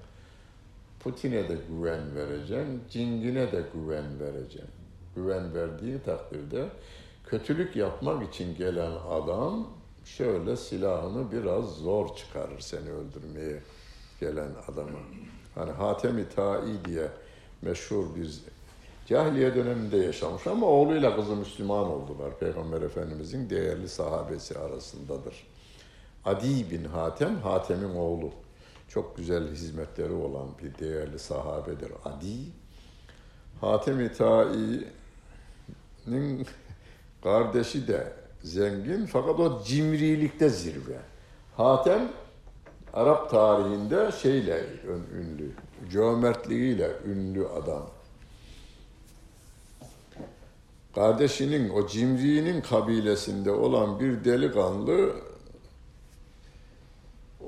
[1.00, 2.82] Putin'e de güven vereceğim.
[2.89, 4.69] Cingine de güven vereceğim.
[5.15, 6.69] Güven verdiği takdirde
[7.26, 9.67] kötülük yapmak için gelen adam
[10.06, 13.62] şöyle silahını biraz zor çıkarır seni öldürmeye
[14.19, 15.00] gelen adamı.
[15.56, 17.08] Hani Hatem-i Ta'i diye
[17.62, 18.39] meşhur bir
[19.10, 22.39] Cahiliye döneminde yaşamış ama oğluyla kızı Müslüman oldular.
[22.39, 25.48] Peygamber Efendimizin değerli sahabesi arasındadır.
[26.26, 28.30] Adi bin Hatem, Hatem'in oğlu.
[28.88, 32.38] Çok güzel hizmetleri olan bir değerli sahabedir Adi.
[33.62, 34.13] Hatem-i
[36.10, 36.48] Ta'i'nin
[37.24, 40.98] kardeşi de zengin fakat o cimrilikte zirve.
[41.58, 42.12] Hatem
[42.93, 44.63] Arap tarihinde şeyle
[45.13, 45.52] ünlü,
[45.91, 47.89] cömertliğiyle ünlü adam
[50.95, 55.13] kardeşinin o cimriğinin kabilesinde olan bir delikanlı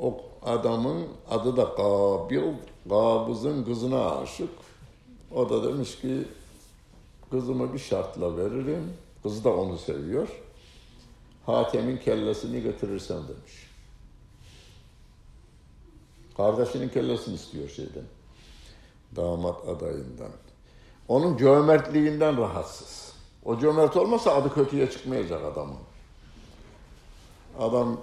[0.02, 2.42] o adamın adı da Kabil,
[2.90, 4.50] Kabız'ın kızına aşık.
[5.36, 6.26] O da demiş ki
[7.32, 8.94] kızımı bir şartla veririm.
[9.24, 10.28] Kız da onu seviyor.
[11.46, 13.70] Hatem'in kellesini getirirsen demiş.
[16.38, 18.04] Kardeşinin kellesini istiyor şeyden.
[19.16, 20.32] Damat adayından.
[21.08, 23.14] Onun cömertliğinden rahatsız.
[23.46, 25.78] O cömert olmasa adı kötüye çıkmayacak adamın.
[27.60, 27.98] Adam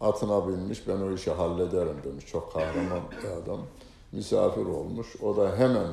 [0.00, 2.26] atına binmiş, ben o işi hallederim demiş.
[2.26, 3.60] Çok kahraman bir adam.
[4.12, 5.16] Misafir olmuş.
[5.22, 5.86] O da hemen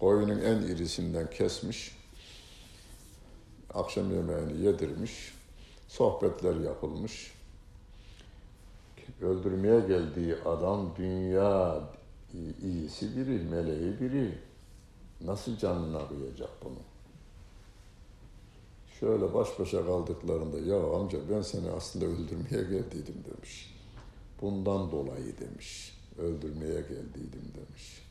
[0.00, 1.97] koyunun en irisinden kesmiş.
[3.74, 5.34] Akşam yemeğini yedirmiş.
[5.88, 7.32] Sohbetler yapılmış.
[9.22, 11.80] Öldürmeye geldiği adam dünya
[12.62, 14.38] iyisi biri, meleği biri.
[15.20, 16.78] Nasıl canına kıyacak bunu?
[19.00, 23.74] Şöyle baş başa kaldıklarında ya amca ben seni aslında öldürmeye geldiydim demiş.
[24.42, 25.98] Bundan dolayı demiş.
[26.18, 28.02] Öldürmeye geldiydim demiş.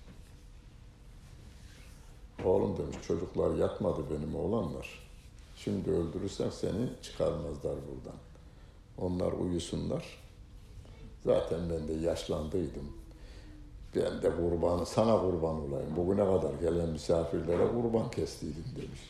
[2.45, 5.06] Oğlum demiş çocuklar yatmadı benim oğlanlar.
[5.57, 8.19] Şimdi öldürürsen seni çıkarmazlar buradan.
[8.97, 10.05] Onlar uyusunlar.
[11.25, 12.97] Zaten ben de yaşlandıydım.
[13.95, 15.95] Ben de kurbanı, sana kurban olayım.
[15.95, 19.01] Bugüne kadar gelen misafirlere kurban kestiydim demiş.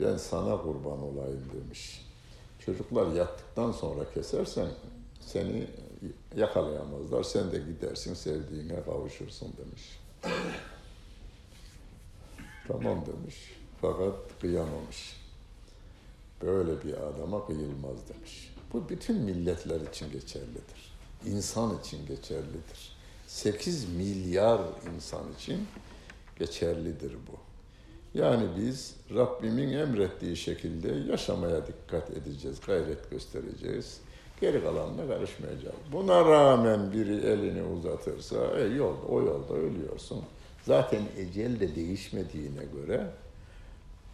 [0.00, 2.06] Ben sana kurban olayım demiş.
[2.58, 4.68] Çocuklar yattıktan sonra kesersen
[5.20, 5.66] seni
[6.36, 7.22] yakalayamazlar.
[7.22, 10.00] Sen de gidersin sevdiğine kavuşursun demiş.
[12.68, 13.52] tamam demiş.
[13.80, 15.17] Fakat kıyamamış.
[16.42, 18.54] Böyle bir adama kıyılmaz demiş.
[18.72, 20.98] Bu bütün milletler için geçerlidir.
[21.26, 22.98] İnsan için geçerlidir.
[23.26, 24.60] 8 milyar
[24.94, 25.66] insan için
[26.38, 27.38] geçerlidir bu.
[28.18, 34.00] Yani biz Rabbimin emrettiği şekilde yaşamaya dikkat edeceğiz, gayret göstereceğiz.
[34.40, 35.76] Geri kalanına karışmayacağız.
[35.92, 40.24] Buna rağmen biri elini uzatırsa e, yolda, o yolda ölüyorsun.
[40.66, 43.06] Zaten ecel de değişmediğine göre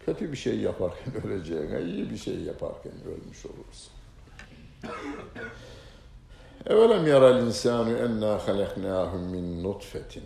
[0.07, 3.93] kötü bir şey yaparken öleceğine iyi bir şey yaparken ölmüş olursun.
[6.67, 10.25] Evelem yaral insanu enna halaknahum min nutfetin.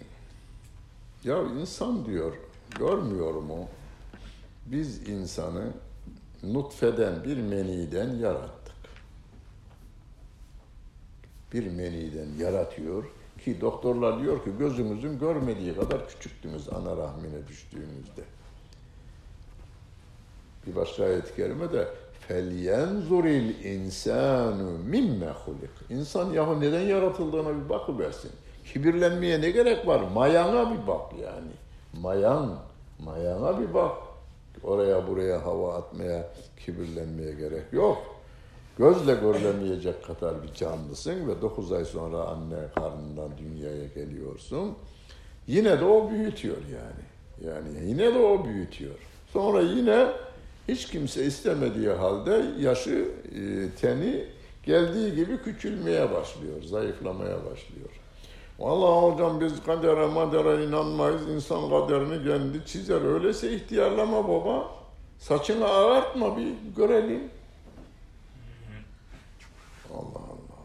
[1.24, 2.36] Ya insan diyor,
[2.78, 3.68] görmüyor mu?
[4.66, 5.72] Biz insanı
[6.42, 8.74] nutfeden, bir meniden yarattık.
[11.52, 13.04] Bir meniden yaratıyor
[13.44, 18.22] ki doktorlar diyor ki gözümüzün görmediği kadar küçüktünüz ana rahmine düştüğünüzde.
[20.67, 21.87] Bir başka ayet-i kerime de
[22.29, 24.59] فَلْيَنْظُرِ الْاِنْسَانُ
[24.91, 28.31] مِمَّ خُلِقٍ İnsan yahu neden yaratıldığına bir bakıversin.
[28.73, 30.01] Kibirlenmeye ne gerek var?
[30.13, 31.51] Mayana bir bak yani.
[32.01, 32.55] Mayan,
[33.05, 33.97] mayana bir bak.
[34.63, 36.29] Oraya buraya hava atmaya,
[36.65, 37.97] kibirlenmeye gerek yok.
[38.77, 44.75] Gözle görülemeyecek kadar bir canlısın ve 9 ay sonra anne karnından dünyaya geliyorsun.
[45.47, 47.03] Yine de o büyütüyor yani.
[47.49, 48.95] Yani yine de o büyütüyor.
[49.33, 50.07] Sonra yine
[50.68, 54.24] hiç kimse istemediği halde yaşı, e, teni
[54.62, 57.90] geldiği gibi küçülmeye başlıyor, zayıflamaya başlıyor.
[58.58, 63.02] Vallahi hocam biz kadere madere inanmayız, insan kaderini kendi çizer.
[63.14, 64.70] Öyleyse ihtiyarlama baba,
[65.18, 67.30] saçını ağartma bir görelim.
[69.94, 70.58] Allah Allah.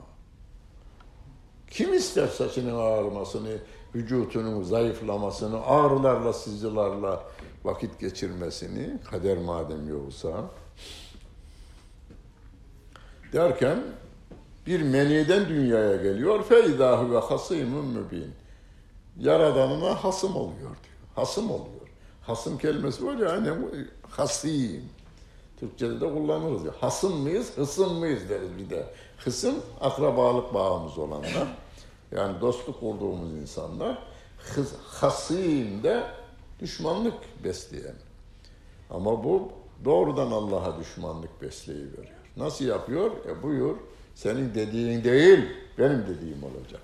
[1.72, 3.58] Kim ister saçının ağarmasını,
[3.96, 7.24] vücutunun zayıflamasını, ağrılarla, sızılarla,
[7.64, 10.46] vakit geçirmesini kader madem yoksa
[13.34, 13.84] derken
[14.68, 16.44] bir meniden dünyaya geliyor.
[16.44, 18.32] Feydahu ve hasîmün mübin.
[19.20, 20.76] Yaradanına hasım oluyor diyor.
[21.16, 21.88] Hasım oluyor.
[22.22, 23.50] Hasım kelimesi var ya hani
[24.10, 24.90] hasim.
[25.60, 26.66] Türkçe'de de kullanırız.
[26.66, 26.72] Ya.
[26.80, 28.86] Hasım mıyız, hısım mıyız deriz bir de.
[29.18, 31.48] Hısım akrabalık bağımız olanlar.
[32.12, 33.98] Yani dostluk kurduğumuz insanlar.
[34.88, 36.04] Hasim de
[36.64, 37.96] düşmanlık besleyen.
[38.90, 39.52] Ama bu
[39.86, 42.24] doğrudan Allah'a düşmanlık besleyiveriyor.
[42.38, 43.12] Nasıl yapıyor?
[43.28, 43.76] E buyur,
[44.16, 45.40] senin dediğin değil,
[45.78, 46.82] benim dediğim olacak.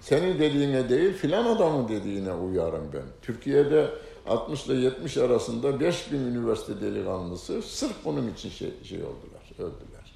[0.00, 3.04] Senin dediğine değil, filan adamın dediğine uyarım ben.
[3.22, 3.90] Türkiye'de
[4.26, 10.12] 60 ile 70 arasında 5 bin üniversite delikanlısı sırf bunun için şey, şey oldular, öldüler.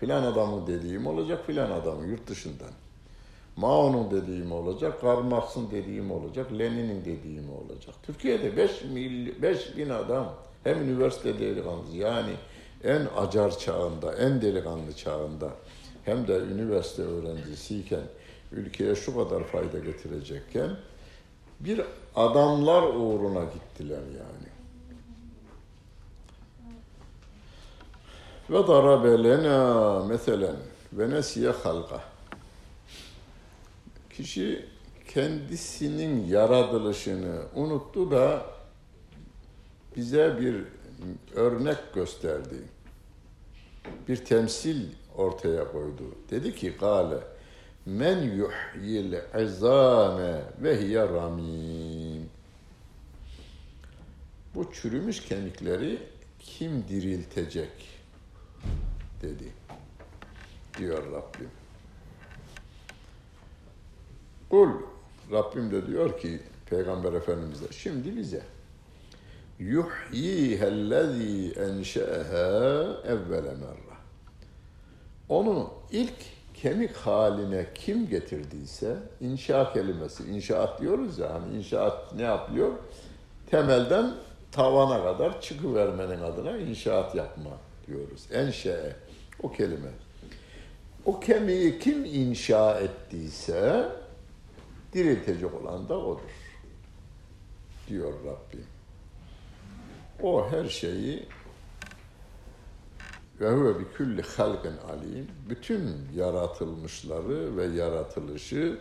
[0.00, 2.70] Filan adamın dediğim olacak, filan adamın yurt dışından.
[3.56, 7.94] Mao'nun dediğim olacak, Karl Marx'ın dediğim olacak, Lenin'in dediğim olacak.
[8.02, 10.34] Türkiye'de 5, mil, 5 bin adam
[10.64, 12.32] hem üniversite delikanlısı yani
[12.84, 15.50] en acar çağında, en delikanlı çağında
[16.04, 18.02] hem de üniversite öğrencisiyken
[18.52, 20.70] ülkeye şu kadar fayda getirecekken
[21.60, 21.80] bir
[22.16, 24.48] adamlar uğruna gittiler yani.
[28.50, 30.56] Ve darabe lena meselen
[30.92, 32.15] ve nesiye halka.
[34.16, 34.66] Kişi
[35.08, 38.46] kendisinin yaratılışını unuttu da
[39.96, 40.64] bize bir
[41.34, 42.56] örnek gösterdi.
[44.08, 44.86] Bir temsil
[45.16, 46.02] ortaya koydu.
[46.30, 47.18] Dedi ki gale
[47.86, 52.28] Men yuhyil izame ve hiye ramim.
[54.54, 55.98] Bu çürümüş kemikleri
[56.38, 57.72] kim diriltecek
[59.22, 59.52] dedi.
[60.78, 61.50] Diyor Rabbim.
[64.50, 64.68] Kul
[65.32, 66.40] Rabbim de diyor ki
[66.70, 68.42] Peygamber Efendimiz'e şimdi bize
[69.58, 73.96] yuhyihellezî enşe'eha evvele merra.
[75.28, 76.14] Onu ilk
[76.54, 82.72] kemik haline kim getirdiyse inşa kelimesi, inşaat diyoruz ya hani inşaat ne yapıyor?
[83.50, 84.14] Temelden
[84.52, 87.50] tavana kadar çıkıvermenin adına inşaat yapma
[87.86, 88.26] diyoruz.
[88.32, 88.96] Enşe
[89.42, 89.90] o kelime.
[91.04, 93.88] O kemiği kim inşa ettiyse
[94.96, 96.20] diriltecek olan da odur.
[97.88, 98.66] Diyor Rabbim.
[100.22, 101.28] O her şeyi
[103.40, 105.28] ve huve bi külli halqin alim.
[105.48, 108.78] Bütün yaratılmışları ve yaratılışı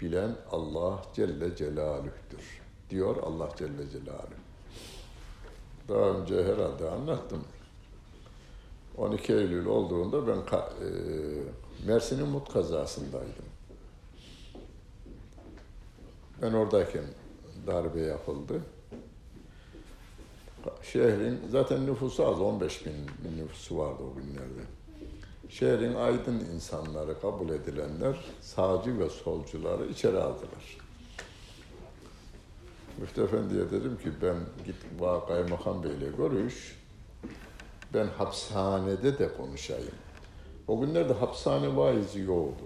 [0.00, 2.60] bilen Allah Celle Celaluh'tür.
[2.90, 4.46] Diyor Allah Celle Celaluhu.
[5.88, 7.44] Daha önce herhalde anlattım.
[8.96, 10.88] 12 Eylül olduğunda ben e,
[11.86, 13.55] Mersin'in Mut kazasındaydım.
[16.42, 17.04] Ben oradayken
[17.66, 18.60] darbe yapıldı.
[20.82, 22.92] Şehrin zaten nüfusu az, 15 bin
[23.38, 24.62] nüfusu vardı o günlerde.
[25.48, 30.78] Şehrin aydın insanları, kabul edilenler, sağcı ve solcuları içeri aldılar.
[32.98, 34.76] Müftü Efendi'ye dedim ki ben git
[35.28, 36.78] kaymakam beyle görüş,
[37.94, 39.94] ben hapishanede de konuşayım.
[40.68, 42.64] O günlerde hapishane vaizi yoktu.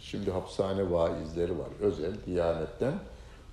[0.00, 1.68] Şimdi hapishane vaizleri var.
[1.80, 2.94] Özel, Diyanet'ten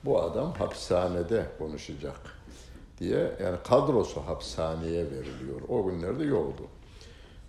[0.06, 2.20] bu adam hapishanede konuşacak
[3.00, 5.62] diye yani kadrosu hapishaneye veriliyor.
[5.70, 6.64] O günlerde yoktu.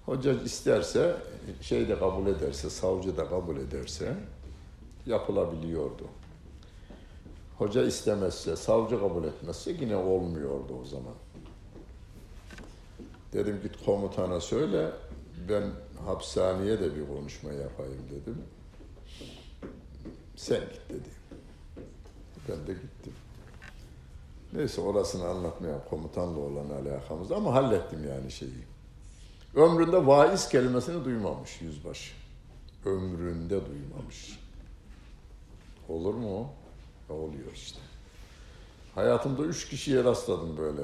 [0.06, 1.16] Hoca isterse,
[1.60, 4.14] şey de kabul ederse, savcı da kabul ederse
[5.06, 6.04] yapılabiliyordu.
[7.58, 11.14] Hoca istemezse, savcı kabul etmezse yine olmuyordu o zaman.
[13.32, 14.90] Dedim git komutana söyle,
[15.48, 15.62] ben
[16.06, 18.42] hapishaneye de bir konuşma yapayım dedim.
[20.38, 21.08] Sen git dedi.
[22.48, 23.12] Ben de gittim.
[24.52, 28.64] Neyse orasını anlatmaya komutanla olan alakamız ama hallettim yani şeyi.
[29.54, 32.12] Ömründe vaiz kelimesini duymamış yüzbaşı.
[32.84, 34.40] Ömründe duymamış.
[35.88, 36.50] Olur mu o?
[37.14, 37.80] Oluyor işte.
[38.94, 40.82] Hayatımda üç kişiye rastladım böyle.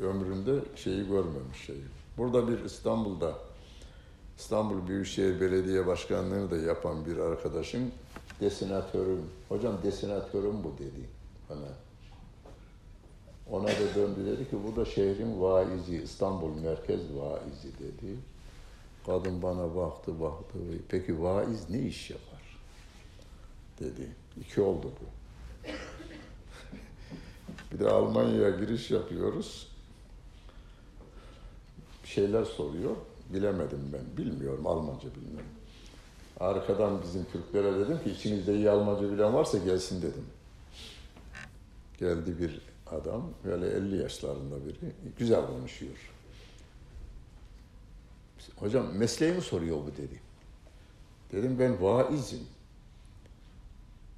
[0.00, 1.84] Ömründe şeyi görmemiş şeyi.
[2.18, 3.34] Burada bir İstanbul'da
[4.38, 7.92] İstanbul Büyükşehir Belediye Başkanlığı'nı da yapan bir arkadaşım
[8.40, 11.08] desinatörüm, hocam desinatörüm bu dedi
[11.50, 11.68] bana.
[13.50, 18.16] Ona da döndü dedi ki bu da şehrin vaizi, İstanbul merkez vaizi dedi.
[19.06, 20.58] Kadın bana baktı baktı.
[20.88, 22.58] Peki vaiz ne iş yapar?
[23.80, 24.10] Dedi.
[24.40, 25.06] İki oldu bu.
[27.72, 29.68] bir de Almanya'ya giriş yapıyoruz.
[32.04, 32.96] Bir şeyler soruyor.
[33.30, 34.16] Bilemedim ben.
[34.16, 34.66] Bilmiyorum.
[34.66, 35.50] Almanca bilmiyorum.
[36.40, 40.26] Arkadan bizim Türklere dedim ki içinizde iyi Almanca bilen varsa gelsin dedim.
[41.98, 46.12] Geldi bir adam, böyle 50 yaşlarında biri, güzel konuşuyor.
[48.56, 50.20] Hocam mesleğimi soruyor bu dedi.
[51.32, 52.40] Dedim ben vaizim.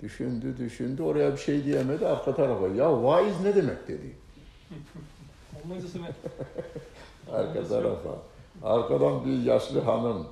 [0.02, 2.68] Düşündü düşündü oraya bir şey diyemedi arka tarafa.
[2.68, 4.16] Ya vaiz ne demek dedi.
[7.32, 8.18] arka tarafa.
[8.62, 10.26] Arkadan bir yaşlı hanım.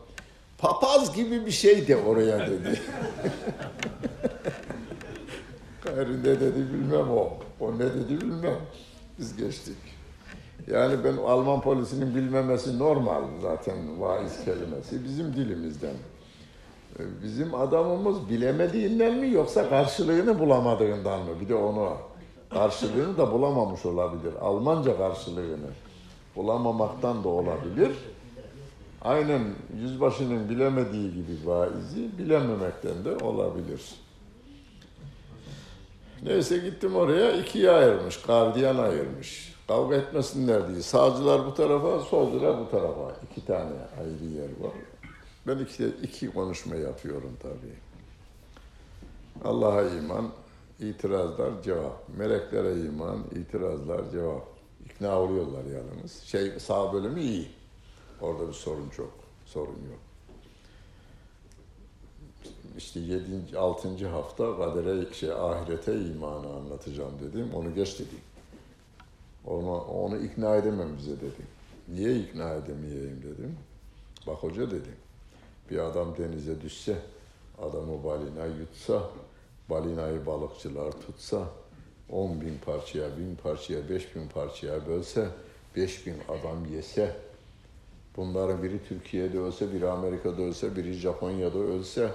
[0.58, 2.80] Papaz gibi bir şey de oraya dedi.
[5.84, 7.32] Gayrı ne dedi bilmem o.
[7.60, 8.58] O ne dedi bilmem.
[9.18, 9.76] Biz geçtik.
[10.70, 15.94] Yani ben Alman polisinin bilmemesi normal zaten vaiz kelimesi bizim dilimizden.
[16.98, 21.40] Ee, bizim adamımız bilemediğinden mi yoksa karşılığını bulamadığından mı?
[21.40, 21.92] Bir de onu
[22.50, 24.34] karşılığını da bulamamış olabilir.
[24.40, 25.70] Almanca karşılığını
[26.36, 27.92] bulamamaktan da olabilir.
[29.02, 29.42] Aynen
[29.80, 33.80] yüzbaşının bilemediği gibi vaizi bilememekten de olabilir.
[36.22, 39.56] Neyse gittim oraya ikiye ayırmış, gardiyan ayırmış.
[39.68, 40.82] Kavga etmesinler diye.
[40.82, 43.12] Sağcılar bu tarafa, solcular bu tarafa.
[43.30, 44.72] İki tane ayrı yer var.
[45.46, 47.76] Ben iki, iki konuşma yapıyorum tabii.
[49.44, 50.28] Allah'a iman,
[50.80, 52.08] itirazlar, cevap.
[52.18, 54.46] Meleklere iman, itirazlar, cevap.
[54.84, 56.22] İkna oluyorlar yalnız.
[56.22, 57.48] Şey, sağ bölümü iyi.
[58.20, 59.12] Orada bir sorun çok,
[59.46, 60.06] sorun yok
[62.76, 63.58] işte 7.
[63.58, 64.08] 6.
[64.08, 67.54] hafta kadere şey ahirete imanı anlatacağım dedim.
[67.54, 68.20] Onu geç dedim.
[69.46, 71.46] Onu, onu ikna edemem bize dedi.
[71.88, 73.56] Niye ikna edemeyeyim dedim.
[74.26, 74.88] Bak hoca dedi.
[75.70, 76.96] Bir adam denize düşse
[77.58, 79.02] adamı balina yutsa,
[79.70, 81.48] balinayı balıkçılar tutsa,
[82.10, 85.28] 10 bin parçaya, bin parçaya, beş bin parçaya bölse,
[85.76, 87.16] beş bin adam yese,
[88.16, 92.10] bunların biri Türkiye'de ölse, biri Amerika'da ölse, biri Japonya'da ölse,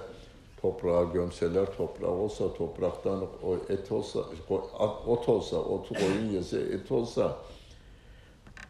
[0.62, 4.20] toprağa gömseler, toprak olsa, topraktan o et olsa,
[5.06, 7.38] ot olsa, otu koyun yese, et olsa,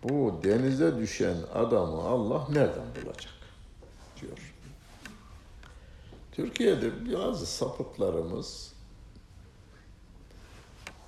[0.04, 3.32] bu denize düşen adamı Allah nereden bulacak?
[4.22, 4.54] diyor.
[6.32, 8.72] Türkiye'de bazı sapıklarımız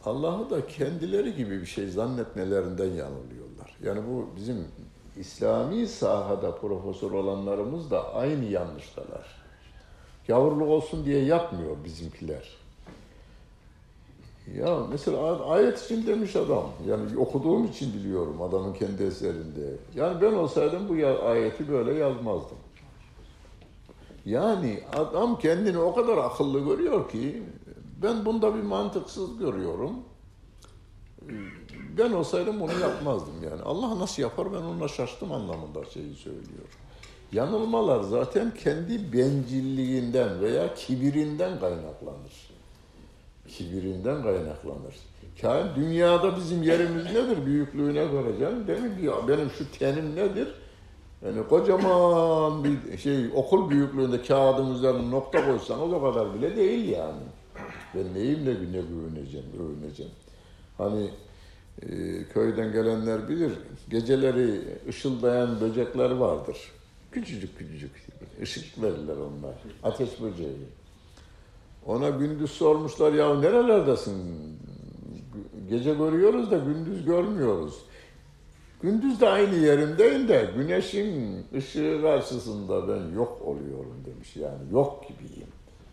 [0.04, 3.76] Allah'ı da kendileri gibi bir şey zannetmelerinden yanılıyorlar.
[3.82, 4.68] Yani bu bizim
[5.16, 9.44] İslami sahada profesör olanlarımız da aynı yanlıştalar.
[10.28, 12.56] Yavruluk olsun diye yapmıyor bizimkiler.
[14.56, 16.70] Ya mesela ayet için demiş adam.
[16.88, 19.76] Yani okuduğum için biliyorum adamın kendi eserinde.
[19.94, 22.58] Yani ben olsaydım bu ayeti böyle yazmazdım.
[24.24, 27.42] Yani adam kendini o kadar akıllı görüyor ki
[28.02, 29.92] ben bunda bir mantıksız görüyorum.
[31.98, 33.62] Ben olsaydım onu yapmazdım yani.
[33.62, 36.68] Allah nasıl yapar ben ona şaştım anlamında şeyi söylüyor.
[37.32, 42.50] Yanılmalar zaten kendi bencilliğinden veya kibirinden kaynaklanır.
[43.48, 44.94] Kibirinden kaynaklanır.
[45.42, 47.46] Yani dünyada bizim yerimiz nedir?
[47.46, 48.66] Büyüklüğüne göre canım.
[48.66, 50.48] Demin ki benim şu tenim nedir?
[51.24, 57.22] Yani kocaman bir şey okul büyüklüğünde kağıdın üzerine nokta koysanız o kadar bile değil yani.
[57.94, 60.12] Ben neyimle ne övüneceğim, övüneceğim.
[60.78, 61.10] Hani
[61.82, 61.88] e,
[62.34, 63.52] köyden gelenler bilir,
[63.90, 66.56] geceleri ışıldayan böcekler vardır.
[67.12, 67.90] Küçücük küçücük
[68.42, 69.54] ışık verirler onlar.
[69.82, 70.56] Ateş böceği.
[71.86, 74.24] Ona gündüz sormuşlar ya nerelerdesin?
[75.70, 77.74] Gece görüyoruz da gündüz görmüyoruz.
[78.82, 84.36] Gündüz de aynı yerimdeyim de güneşin ışığı karşısında ben yok oluyorum demiş.
[84.36, 85.48] Yani yok gibiyim.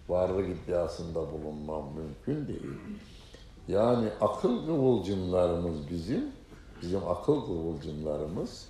[0.09, 2.71] Varlık iddiasında bulunmam mümkün değil.
[3.71, 6.25] Yani akıl kıvılcımlarımız bizim,
[6.81, 8.67] bizim akıl kıvılcımlarımız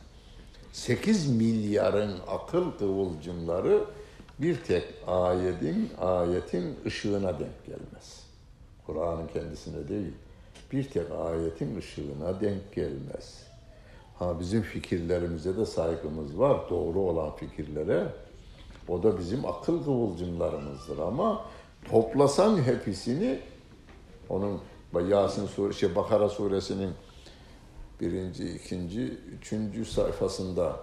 [0.71, 3.83] 8 milyarın akıl kıvılcımları
[4.39, 8.23] bir tek ayetin, ayetin ışığına denk gelmez.
[8.85, 10.13] Kur'an'ın kendisine değil,
[10.71, 13.43] bir tek ayetin ışığına denk gelmez.
[14.19, 18.07] Ha bizim fikirlerimize de saygımız var, doğru olan fikirlere.
[18.87, 21.45] O da bizim akıl kıvılcımlarımızdır ama
[21.89, 23.39] toplasan hepsini
[24.29, 24.61] onun
[24.99, 26.91] Yasin suresi, şey, Bakara suresinin
[28.01, 30.79] birinci, ikinci, üçüncü sayfasında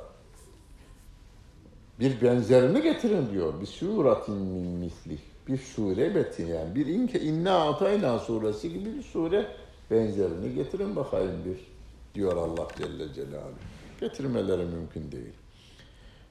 [2.00, 3.60] bir benzerini getirin diyor.
[3.60, 5.18] Bir suratin min misli.
[5.48, 6.74] Bir sure metin yani.
[6.74, 9.46] Bir inke inna atayna suresi gibi bir sure
[9.90, 11.58] benzerini getirin bakayım bir
[12.14, 13.52] diyor Allah Celle Celaluhu.
[14.00, 15.32] Getirmeleri mümkün değil.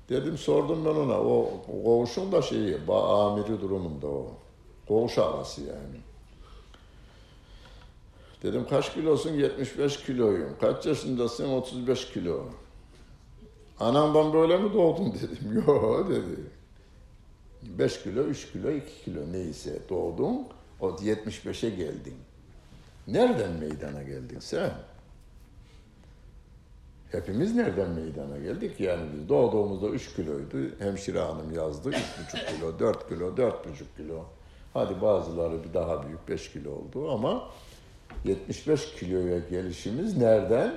[0.09, 1.51] Dedim sordum ben ona o
[1.84, 4.28] koğuşun da şeyi amiri durumunda o.
[4.88, 5.97] Koğuş ağası yani.
[8.43, 9.33] Dedim kaç kilosun?
[9.33, 10.49] 75 kiloyum.
[10.61, 11.49] Kaç yaşındasın?
[11.49, 12.45] 35 kilo.
[13.79, 15.63] Anamdan böyle mi doğdun dedim.
[15.67, 16.41] Yo dedi.
[17.63, 20.47] 5 kilo, 3 kilo, 2 kilo neyse doğdun.
[20.79, 22.15] O 75'e geldin.
[23.07, 24.71] Nereden meydana geldin sen?
[27.11, 28.79] Hepimiz nereden meydana geldik?
[28.79, 30.57] Yani biz doğduğumuzda 3 kiloydu.
[30.79, 33.53] Hemşire hanım yazdı 3,5 kilo, 4 kilo, 4,5
[33.97, 34.25] kilo.
[34.73, 37.49] Hadi bazıları bir daha büyük 5 kilo oldu ama
[38.26, 40.74] 75 kiloya gelişimiz nereden?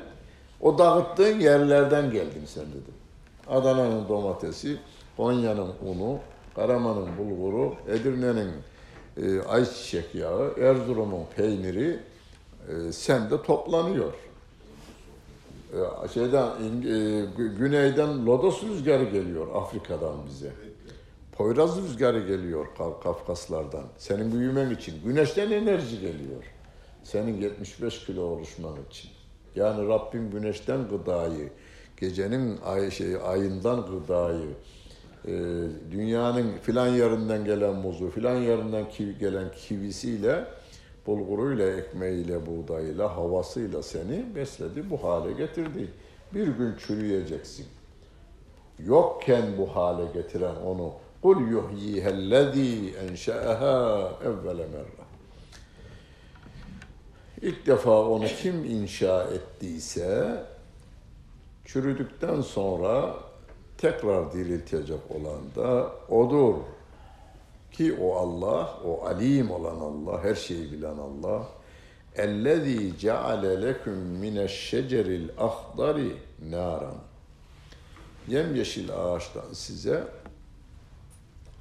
[0.60, 2.94] O dağıttığın yerlerden geldin sen dedim.
[3.48, 4.76] Adana'nın domatesi,
[5.16, 6.18] Konya'nın unu,
[6.54, 8.50] Karaman'ın bulguru, Edirne'nin
[9.16, 11.98] e, ayçiçek yağı, Erzurum'un peyniri
[12.68, 14.12] e, sende toplanıyor.
[15.72, 17.26] E, şeyden e,
[17.58, 20.52] güneyden lodos rüzgarı geliyor Afrika'dan bize.
[21.32, 22.66] Poyraz rüzgarı geliyor
[23.02, 23.84] Kafkaslardan.
[23.98, 24.94] Senin büyümen için.
[25.04, 26.44] Güneşten enerji geliyor
[27.09, 29.11] Senin 75 kilo oluşman için.
[29.55, 31.49] Yani Rabbim güneşten gıdayı,
[31.97, 34.49] gecenin ay, şey, ayından gıdayı,
[35.25, 35.33] e,
[35.91, 40.45] dünyanın filan yerinden gelen muzu, filan yerinden kivi, gelen kivisiyle,
[41.07, 45.91] bulguruyla, ekmeğiyle, buğdayıyla, havasıyla seni besledi, bu hale getirdi.
[46.33, 47.65] Bir gün çürüyeceksin.
[48.79, 50.93] Yokken bu hale getiren onu
[51.25, 52.73] قُلْ يُحْيِيهَا الَّذ۪ي
[53.03, 53.77] اَنْشَأَهَا
[54.27, 54.98] اَوَّلَ مَرَّةً
[57.41, 60.43] İlk defa onu kim inşa ettiyse
[61.65, 63.15] çürüdükten sonra
[63.77, 66.55] tekrar diriltecek olan da odur.
[67.71, 71.47] Ki o Allah, o alim olan Allah, her şeyi bilen Allah.
[72.15, 76.11] اَلَّذ۪ي جَعَلَ لَكُمْ مِنَ الشَّجَرِ الْاَخْضَرِ
[76.49, 76.97] naran.
[78.27, 80.07] Yemyeşil ağaçtan size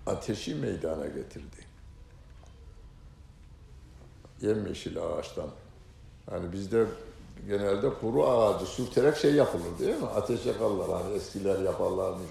[0.07, 1.67] ateşi meydana getirdi.
[4.41, 5.51] Yemyeşil ağaçtan.
[6.30, 6.86] Hani bizde
[7.48, 10.08] genelde kuru ağacı sürterek şey yapılır değil mi?
[10.08, 12.24] Ateş yakarlar hani eskiler yaparlarmış.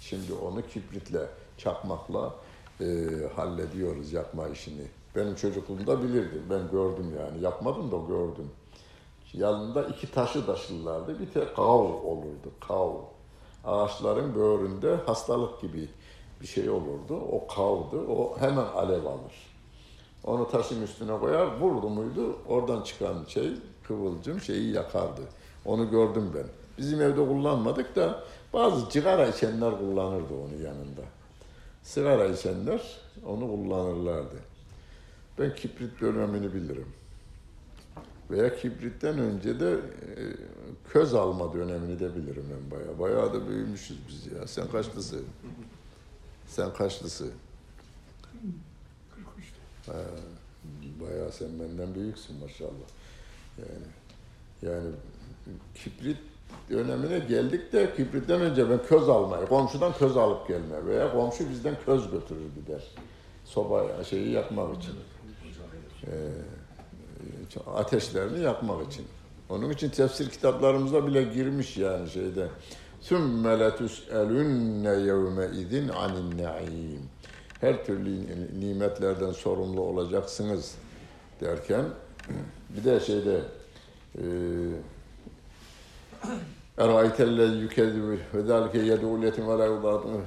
[0.00, 1.26] Şimdi onu kibritle,
[1.58, 2.34] çakmakla
[2.80, 2.84] e,
[3.36, 4.86] hallediyoruz yakma işini.
[5.16, 6.42] Benim çocukluğumda bilirdim.
[6.50, 7.44] Ben gördüm yani.
[7.44, 8.50] Yapmadım da gördüm.
[9.32, 11.20] Yanında iki taşı taşırlardı.
[11.20, 12.52] Bir de kav olurdu.
[12.68, 12.92] Kav.
[13.64, 15.88] Ağaçların böğründe hastalık gibi
[16.40, 17.20] bir şey olurdu.
[17.32, 17.96] O kavdı.
[18.08, 19.51] O hemen alev alır.
[20.24, 23.50] Onu taşın üstüne koyar, vurdu muydu oradan çıkan şey,
[23.88, 25.20] kıvılcım şeyi yakardı.
[25.64, 26.46] Onu gördüm ben.
[26.78, 31.02] Bizim evde kullanmadık da bazı cigara içenler kullanırdı onu yanında.
[31.82, 34.36] Sigara içenler onu kullanırlardı.
[35.38, 36.88] Ben kibrit dönemini bilirim.
[38.30, 40.22] Veya kibritten önce de e,
[40.88, 42.98] köz alma dönemini de bilirim ben bayağı.
[42.98, 44.46] Bayağı da büyümüşüz biz ya.
[44.46, 45.24] Sen kaçlısın?
[46.46, 47.32] Sen kaçlısın?
[49.86, 49.92] Ha,
[51.00, 52.88] bayağı sen benden büyüksün maşallah.
[53.58, 53.86] Yani,
[54.62, 54.90] yani
[55.74, 56.18] kibrit
[56.70, 61.74] dönemine geldik de kibritten önce ben köz almaya, komşudan köz alıp gelme veya komşu bizden
[61.86, 62.82] köz götürür gider.
[63.44, 64.94] Soba şeyi yakmak için.
[66.06, 66.30] Ee,
[67.76, 69.06] ateşlerini yakmak için.
[69.48, 72.48] Onun için tefsir kitaplarımıza bile girmiş yani şeyde.
[73.00, 77.10] Sümme letüs elünne yevme idin anin naim
[77.62, 78.20] her türlü
[78.60, 80.74] nimetlerden sorumlu olacaksınız
[81.40, 81.84] derken
[82.76, 83.40] bir de şeyde
[84.18, 84.24] e,
[86.78, 90.20] Eraytelle yükedü ve zâlike yedû uletim ve la yudâdû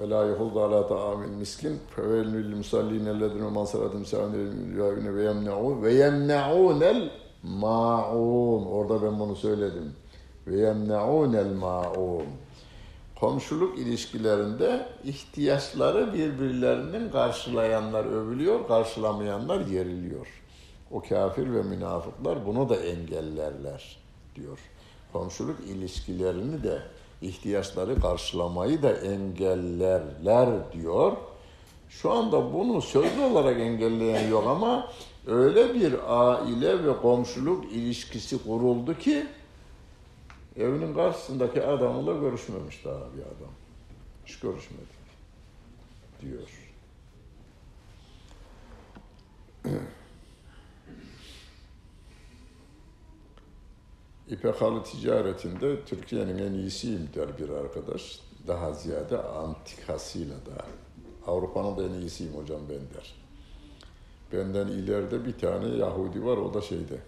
[0.00, 7.10] ve la yuhuddu ala ta'amil miskin fevelnül musallîne lezîne mansaradım sâhîne ve yemne'û ve yemne'ûnel
[7.42, 9.92] ma'ûm orada ben bunu söyledim.
[10.46, 12.26] Ve yemne'ûnel ma'ûm
[13.20, 20.26] Komşuluk ilişkilerinde ihtiyaçları birbirlerinin karşılayanlar övülüyor, karşılamayanlar yeriliyor.
[20.90, 23.96] O kafir ve münafıklar bunu da engellerler
[24.34, 24.58] diyor.
[25.12, 26.82] Komşuluk ilişkilerini de
[27.22, 31.12] ihtiyaçları karşılamayı da engellerler diyor.
[31.88, 34.90] Şu anda bunu sözlü olarak engelleyen yok ama
[35.26, 39.26] öyle bir aile ve komşuluk ilişkisi kuruldu ki
[40.56, 43.52] evinin karşısındaki adamla görüşmemiş daha bir adam.
[44.26, 44.82] Hiç görüşmedi
[46.20, 46.48] diyor.
[54.28, 58.20] İpek halı ticaretinde Türkiye'nin en iyisiyim der bir arkadaş.
[58.46, 60.66] Daha ziyade antikasıyla da.
[61.26, 63.14] Avrupa'nın da en iyisiyim hocam ben der.
[64.32, 67.00] Benden ileride bir tane Yahudi var o da şeyde.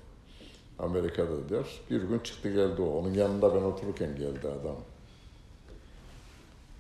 [0.78, 1.66] Amerika'da der.
[1.90, 2.98] Bir gün çıktı geldi o.
[2.98, 4.76] Onun yanında ben otururken geldi adam.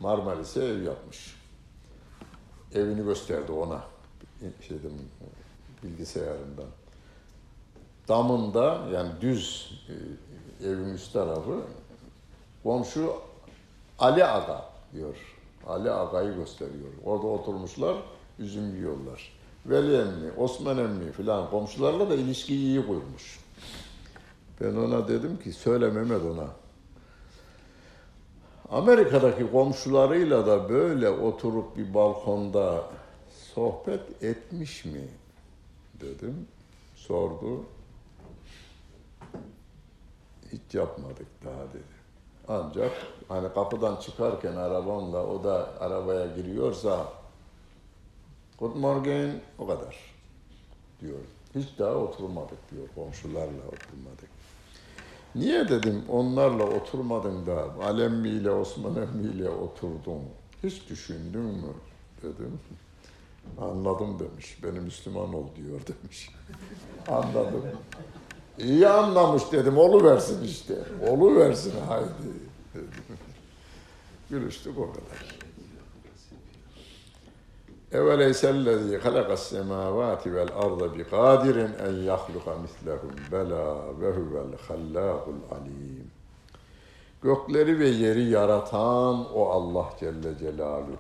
[0.00, 1.36] Marmaris'e ev yapmış.
[2.74, 3.84] Evini gösterdi ona.
[4.68, 4.90] Şeyden,
[5.82, 6.66] bilgisayarından.
[8.08, 9.72] Damında yani düz
[10.62, 11.60] e, evin üst tarafı
[12.62, 13.12] komşu
[13.98, 15.16] Ali Aga diyor.
[15.66, 16.88] Ali Aga'yı gösteriyor.
[17.04, 17.96] Orada oturmuşlar,
[18.38, 19.32] üzüm yiyorlar.
[19.66, 23.45] Veli emmi, Osman emmi filan komşularla da ilişkiyi iyi kurmuş.
[24.60, 26.48] Ben ona dedim ki söyle Mehmet ona.
[28.70, 32.84] Amerika'daki komşularıyla da böyle oturup bir balkonda
[33.54, 35.08] sohbet etmiş mi
[36.00, 36.48] dedim.
[36.94, 37.64] Sordu.
[40.52, 41.96] Hiç yapmadık daha dedi.
[42.48, 42.92] Ancak
[43.28, 47.06] hani kapıdan çıkarken arabamla o da arabaya giriyorsa
[48.58, 49.96] Good morning o kadar
[51.00, 51.18] diyor.
[51.54, 52.88] Hiç daha oturmadık diyor.
[52.94, 54.35] Komşularla oturmadık.
[55.36, 60.22] Niye dedim onlarla oturmadın da Alemmi ile Osman Emmi ile oturdun.
[60.64, 61.72] Hiç düşündün mü
[62.22, 62.58] dedim.
[63.60, 64.58] Anladım demiş.
[64.62, 66.30] Beni Müslüman ol diyor demiş.
[67.08, 67.62] Anladım.
[68.58, 69.78] İyi anlamış dedim.
[69.78, 70.74] Olu versin işte.
[71.10, 72.32] Olu versin haydi.
[74.30, 75.45] Gülüştük o kadar.
[79.36, 86.10] Semavati vel arda bi kadirin en yahluka mislehum bela ve huvel hallahul alim.
[87.22, 90.98] Gökleri ve yeri yaratan o Allah Celle Celaluhu.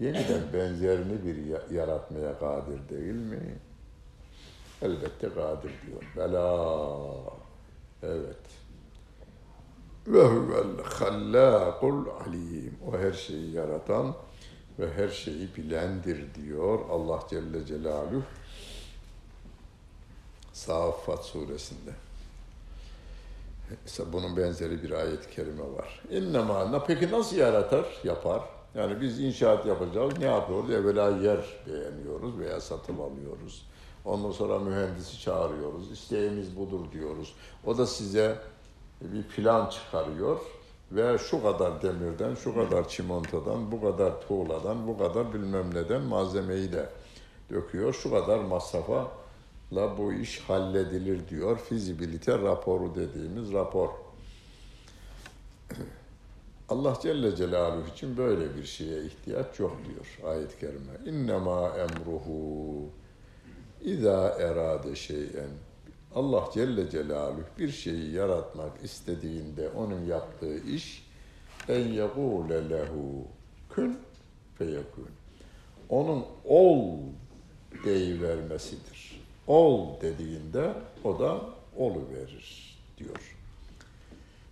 [0.00, 3.58] Yeniden benzerini bir yaratmaya kadir değil mi?
[4.82, 6.12] Elbette kadir diyor.
[6.16, 6.66] Bela.
[8.02, 8.44] Evet.
[10.06, 12.78] Ve huvel hallakul alim.
[12.88, 14.14] O her şeyi yaratan
[14.78, 18.22] ve her şeyi bilendir diyor Allah Celle Celaluhu
[20.52, 21.90] Saffat suresinde.
[24.12, 26.02] Bunun benzeri bir ayet-i kerime var.
[26.10, 27.86] İnnemâ, peki nasıl yaratır?
[28.04, 28.42] Yapar.
[28.74, 30.18] Yani biz inşaat yapacağız.
[30.18, 30.70] Ne yapıyoruz?
[30.70, 33.66] Evvela yer beğeniyoruz veya satın alıyoruz.
[34.04, 35.92] Ondan sonra mühendisi çağırıyoruz.
[35.92, 37.34] İsteğimiz budur diyoruz.
[37.66, 38.38] O da size
[39.00, 40.40] bir plan çıkarıyor
[40.92, 46.72] ve şu kadar demirden, şu kadar çimentodan, bu kadar tuğladan, bu kadar bilmem neden malzemeyi
[46.72, 46.88] de
[47.50, 47.92] döküyor.
[47.92, 49.08] Şu kadar masrafa
[49.72, 51.58] la bu iş halledilir diyor.
[51.58, 53.88] Fizibilite raporu dediğimiz rapor.
[56.68, 60.92] Allah Celle Celaluhu için böyle bir şeye ihtiyaç yok diyor ayet-i kerime.
[61.06, 62.90] İnnemâ emruhu
[63.80, 65.50] İza erade şeyen
[66.14, 71.08] Allah Celle Celaluhu bir şeyi yaratmak istediğinde onun yaptığı iş
[71.68, 73.26] en yekule lehu
[73.70, 73.98] kün
[74.58, 75.08] feyekun.
[75.88, 76.98] Onun ol
[77.84, 79.20] deyivermesidir.
[79.46, 80.72] Ol dediğinde
[81.04, 81.40] o da
[81.76, 83.36] olu verir diyor.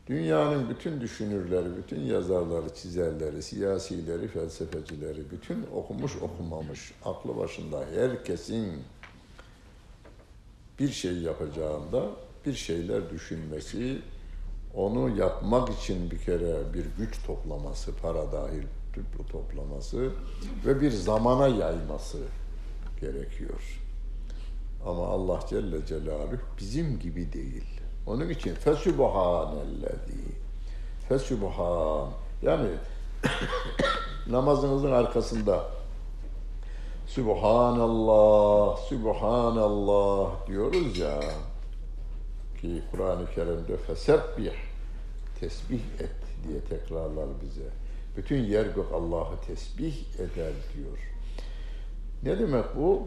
[0.06, 8.82] Dünyanın bütün düşünürleri, bütün yazarları, çizerleri, siyasileri, felsefecileri, bütün okumuş okumamış, aklı başında herkesin
[10.78, 12.02] bir şey yapacağında
[12.46, 13.98] bir şeyler düşünmesi,
[14.74, 18.62] onu yapmak için bir kere bir güç toplaması, para dahil
[19.32, 20.10] toplaması
[20.66, 22.18] ve bir zamana yayması
[23.00, 23.80] gerekiyor.
[24.86, 27.64] Ama Allah Celle Celaluhu bizim gibi değil.
[28.06, 30.24] Onun için fesübhanellezi
[31.08, 32.10] fesübhan
[32.42, 32.68] yani
[34.30, 35.75] namazınızın arkasında
[37.06, 41.20] Subhanallah, Subhanallah diyoruz ya
[42.60, 44.52] ki Kur'an-ı Kerim'de fesebbih
[45.40, 46.10] tesbih et
[46.48, 47.68] diye tekrarlar bize.
[48.16, 50.98] Bütün yer gök Allah'ı tesbih eder diyor.
[52.22, 53.02] Ne demek bu?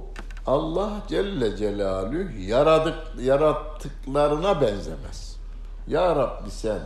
[0.47, 5.37] Allah Celle Celaluhu yaradık, yarattıklarına benzemez.
[5.87, 6.81] Ya Rabbi sen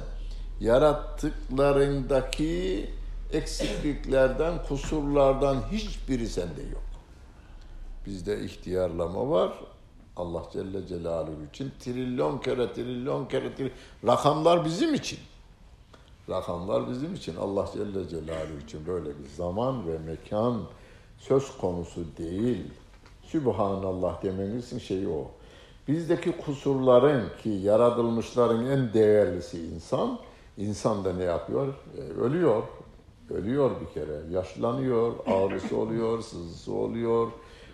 [0.60, 2.90] yarattıklarındaki
[3.34, 6.93] eksikliklerden, kusurlardan hiçbiri sende yok.
[8.06, 9.60] Bizde ihtiyarlama var.
[10.18, 13.72] Allah Celle Celaluhu için trilyon kere trilyon kere trilyon.
[14.08, 15.20] Rakamlar bizim için.
[16.30, 17.36] Rakamlar bizim için.
[17.36, 20.62] Allah Celle Celaluhu için böyle bir zaman ve mekan
[21.18, 22.64] söz konusu değil.
[23.24, 25.32] Sübhanallah demenizin şeyi o.
[25.88, 30.20] Bizdeki kusurların ki yaratılmışların en değerlisi insan,
[30.58, 31.74] insan da ne yapıyor?
[31.98, 32.64] E, ölüyor.
[33.30, 34.22] Ölüyor bir kere.
[34.32, 37.28] Yaşlanıyor, ağrısı oluyor, sızısı oluyor,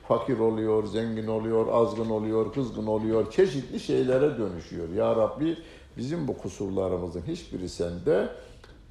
[0.09, 4.89] fakir oluyor, zengin oluyor, azgın oluyor, kızgın oluyor, çeşitli şeylere dönüşüyor.
[4.89, 5.57] Ya Rabbi
[5.97, 8.29] bizim bu kusurlarımızın hiçbiri sende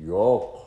[0.07, 0.59] yok.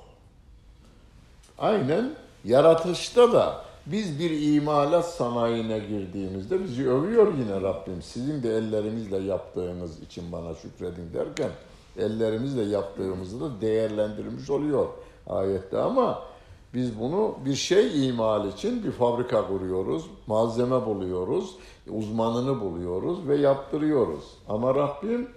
[1.57, 2.11] Aynen
[2.45, 8.01] yaratışta da biz bir imalat sanayine girdiğimizde bizi övüyor yine Rabbim.
[8.01, 11.49] Sizin de ellerinizle yaptığınız için bana şükredin derken
[11.97, 14.87] ellerimizle yaptığımızı da değerlendirmiş oluyor
[15.27, 16.30] ayette ama
[16.73, 21.55] biz bunu bir şey imal için bir fabrika kuruyoruz, malzeme buluyoruz,
[21.89, 24.23] uzmanını buluyoruz ve yaptırıyoruz.
[24.47, 25.27] Ama Rabbim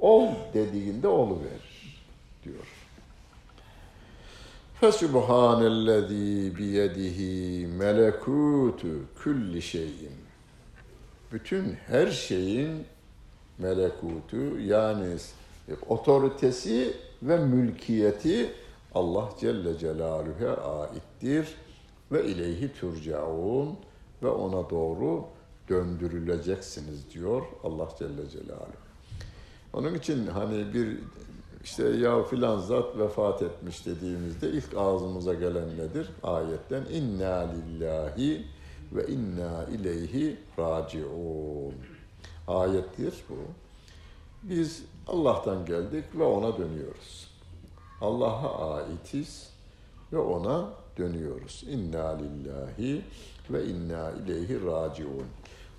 [0.00, 1.08] ol dediğinde
[1.40, 2.00] verir
[2.44, 2.66] diyor.
[4.80, 8.88] Fesubhanellezî biyedihi melekutu
[9.22, 10.12] kulli şeyin.
[11.32, 12.84] Bütün her şeyin
[13.58, 15.16] melekutu yani
[15.88, 18.50] otoritesi ve mülkiyeti
[18.94, 21.54] Allah Celle Celaluhu'ya aittir
[22.12, 23.76] ve ileyhi turcaun
[24.22, 25.24] ve ona doğru
[25.68, 28.90] döndürüleceksiniz diyor Allah Celle Celaluhu.
[29.72, 30.98] Onun için hani bir
[31.64, 36.10] işte ya filan zat vefat etmiş dediğimizde ilk ağzımıza gelen nedir?
[36.22, 38.46] Ayetten inna lillahi
[38.92, 41.74] ve inna ileyhi raciun.
[42.48, 43.34] Ayettir bu.
[44.42, 47.29] Biz Allah'tan geldik ve ona dönüyoruz.
[48.00, 49.50] Allah'a aitiz
[50.12, 51.64] ve ona dönüyoruz.
[51.68, 53.02] İnna lillahi
[53.50, 55.26] ve inna ileyhi raciun.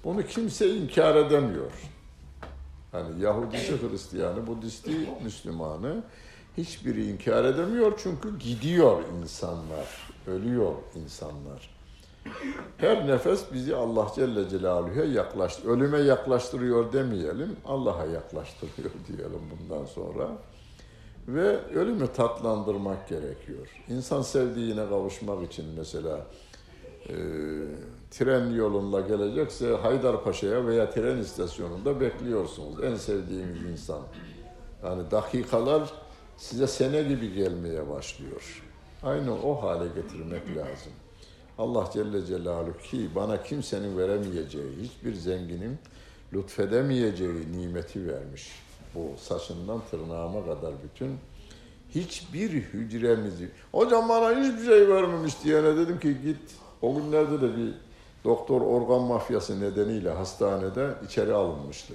[0.04, 1.72] Bunu kimse inkar edemiyor.
[2.92, 6.04] Hani Yahudisi, Hristiyanı, Budisti, Müslümanı
[6.58, 9.88] hiçbiri inkar edemiyor çünkü gidiyor insanlar,
[10.28, 11.70] ölüyor insanlar.
[12.78, 15.72] Her nefes bizi Allah Celle Celaluhu'ya yaklaştı.
[15.72, 20.30] Ölüme yaklaştırıyor demeyelim, Allah'a yaklaştırıyor diyelim bundan sonra.
[21.28, 23.68] Ve ölümü tatlandırmak gerekiyor.
[23.90, 26.28] İnsan sevdiğine kavuşmak için mesela
[27.10, 27.16] e,
[28.12, 32.84] tren yolunda gelecekse Haydarpaşa'ya veya tren istasyonunda bekliyorsunuz.
[32.84, 34.02] En sevdiğiniz insan.
[34.84, 35.94] Yani dakikalar
[36.38, 38.64] size sene gibi gelmeye başlıyor.
[39.04, 40.92] Aynı o hale getirmek lazım.
[41.58, 45.78] Allah Celle Celaluhu ki bana kimsenin veremeyeceği, hiçbir zenginin
[46.34, 48.50] lütfedemeyeceği nimeti vermiş.
[48.96, 51.18] Bu saçından tırnağıma kadar bütün
[51.96, 56.56] hiçbir hücremizi, hocam bana hiçbir şey vermemiş diyene dedim ki git.
[56.82, 57.74] O günlerde de bir
[58.24, 61.94] doktor organ mafyası nedeniyle hastanede içeri alınmıştı.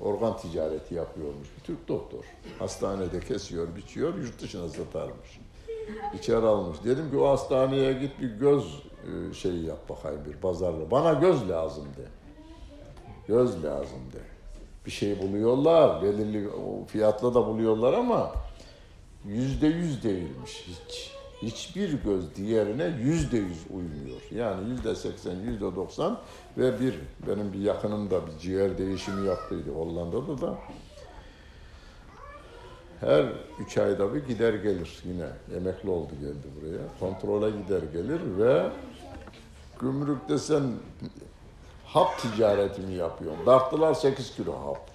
[0.00, 1.48] Organ ticareti yapıyormuş.
[1.58, 2.24] Bir Türk doktor.
[2.58, 5.40] Hastanede kesiyor, biçiyor, yurt dışına satarmış.
[6.14, 6.78] İçeri almış.
[6.84, 8.82] Dedim ki o hastaneye git bir göz
[9.30, 10.90] e, şeyi yap bakayım bir pazarla.
[10.90, 12.06] Bana göz lazım de.
[13.28, 14.33] Göz lazım de.
[14.86, 16.48] Bir şey buluyorlar, belirli
[16.86, 18.32] fiyatla da buluyorlar ama
[19.24, 21.14] yüzde yüz değilmiş hiç.
[21.42, 24.20] Hiçbir göz diğerine yüzde yüz uymuyor.
[24.34, 26.20] Yani yüzde seksen, yüzde doksan
[26.58, 26.94] ve bir
[27.26, 30.58] benim bir yakınım da bir ciğer değişimi yaptıydı Hollanda'da da.
[33.00, 33.24] Her
[33.60, 35.26] üç ayda bir gider gelir yine.
[35.56, 36.82] Emekli oldu geldi buraya.
[37.00, 38.70] Kontrole gider gelir ve
[39.80, 40.62] gümrükte sen
[41.94, 43.46] hap ticaretini yapıyorsun.
[43.46, 44.90] Darttılar 8 kilo hap.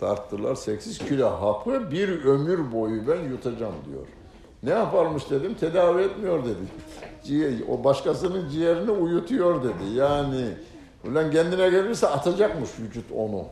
[0.00, 4.06] Tarttılar 8 kilo hapı bir ömür boyu ben yutacağım diyor.
[4.62, 7.62] Ne yaparmış dedim tedavi etmiyor dedi.
[7.68, 9.92] O başkasının ciğerini uyutuyor dedi.
[9.94, 10.48] Yani
[11.04, 13.44] ulan kendine gelirse atacakmış vücut onu.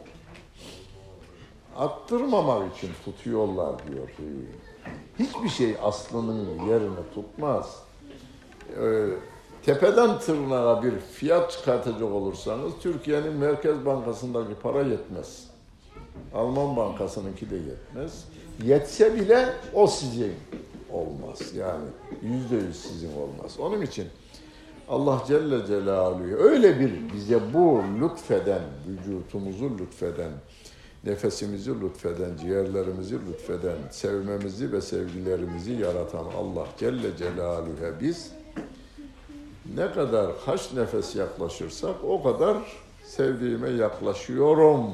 [1.76, 4.08] Attırmamak için tutuyorlar diyor.
[5.18, 7.82] Hiçbir şey aslının yerini tutmaz.
[8.80, 9.06] Ee,
[9.68, 15.46] tepeden tırnağa bir fiyat çıkartacak olursanız Türkiye'nin Merkez Bankası'ndaki para yetmez.
[16.34, 18.24] Alman bankasınınki de yetmez.
[18.64, 20.32] Yetse bile o sizin
[20.92, 21.54] olmaz.
[21.56, 21.84] Yani
[22.22, 23.56] yüzde yüz sizin olmaz.
[23.58, 24.06] Onun için
[24.88, 30.30] Allah Celle Celaluhu öyle bir bize bu lütfeden, vücutumuzu lütfeden,
[31.04, 38.37] nefesimizi lütfeden, ciğerlerimizi lütfeden, sevmemizi ve sevgilerimizi yaratan Allah Celle Celaluhu'ya biz
[39.76, 42.56] ne kadar kaç nefes yaklaşırsak o kadar
[43.04, 44.90] sevdiğime yaklaşıyorum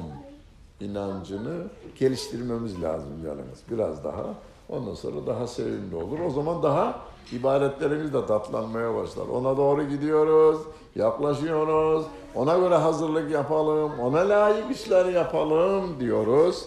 [0.79, 1.63] inancını
[1.99, 4.25] geliştirmemiz lazım yalnız biraz daha.
[4.69, 6.19] Ondan sonra daha sevimli olur.
[6.27, 6.99] O zaman daha
[7.31, 9.27] ibadetlerimiz de tatlanmaya başlar.
[9.27, 10.57] Ona doğru gidiyoruz,
[10.95, 12.05] yaklaşıyoruz.
[12.35, 16.65] Ona göre hazırlık yapalım, ona layık işler yapalım diyoruz.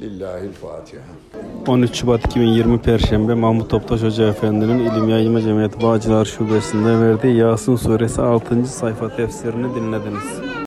[0.00, 1.02] Lillahil Fatiha.
[1.66, 7.76] 13 Şubat 2020 Perşembe Mahmut Toptaş Hoca Efendi'nin İlim Yayılma Cemiyeti Bağcılar Şubesi'nde verdiği Yasin
[7.76, 8.66] Suresi 6.
[8.66, 10.49] sayfa tefsirini dinlediniz.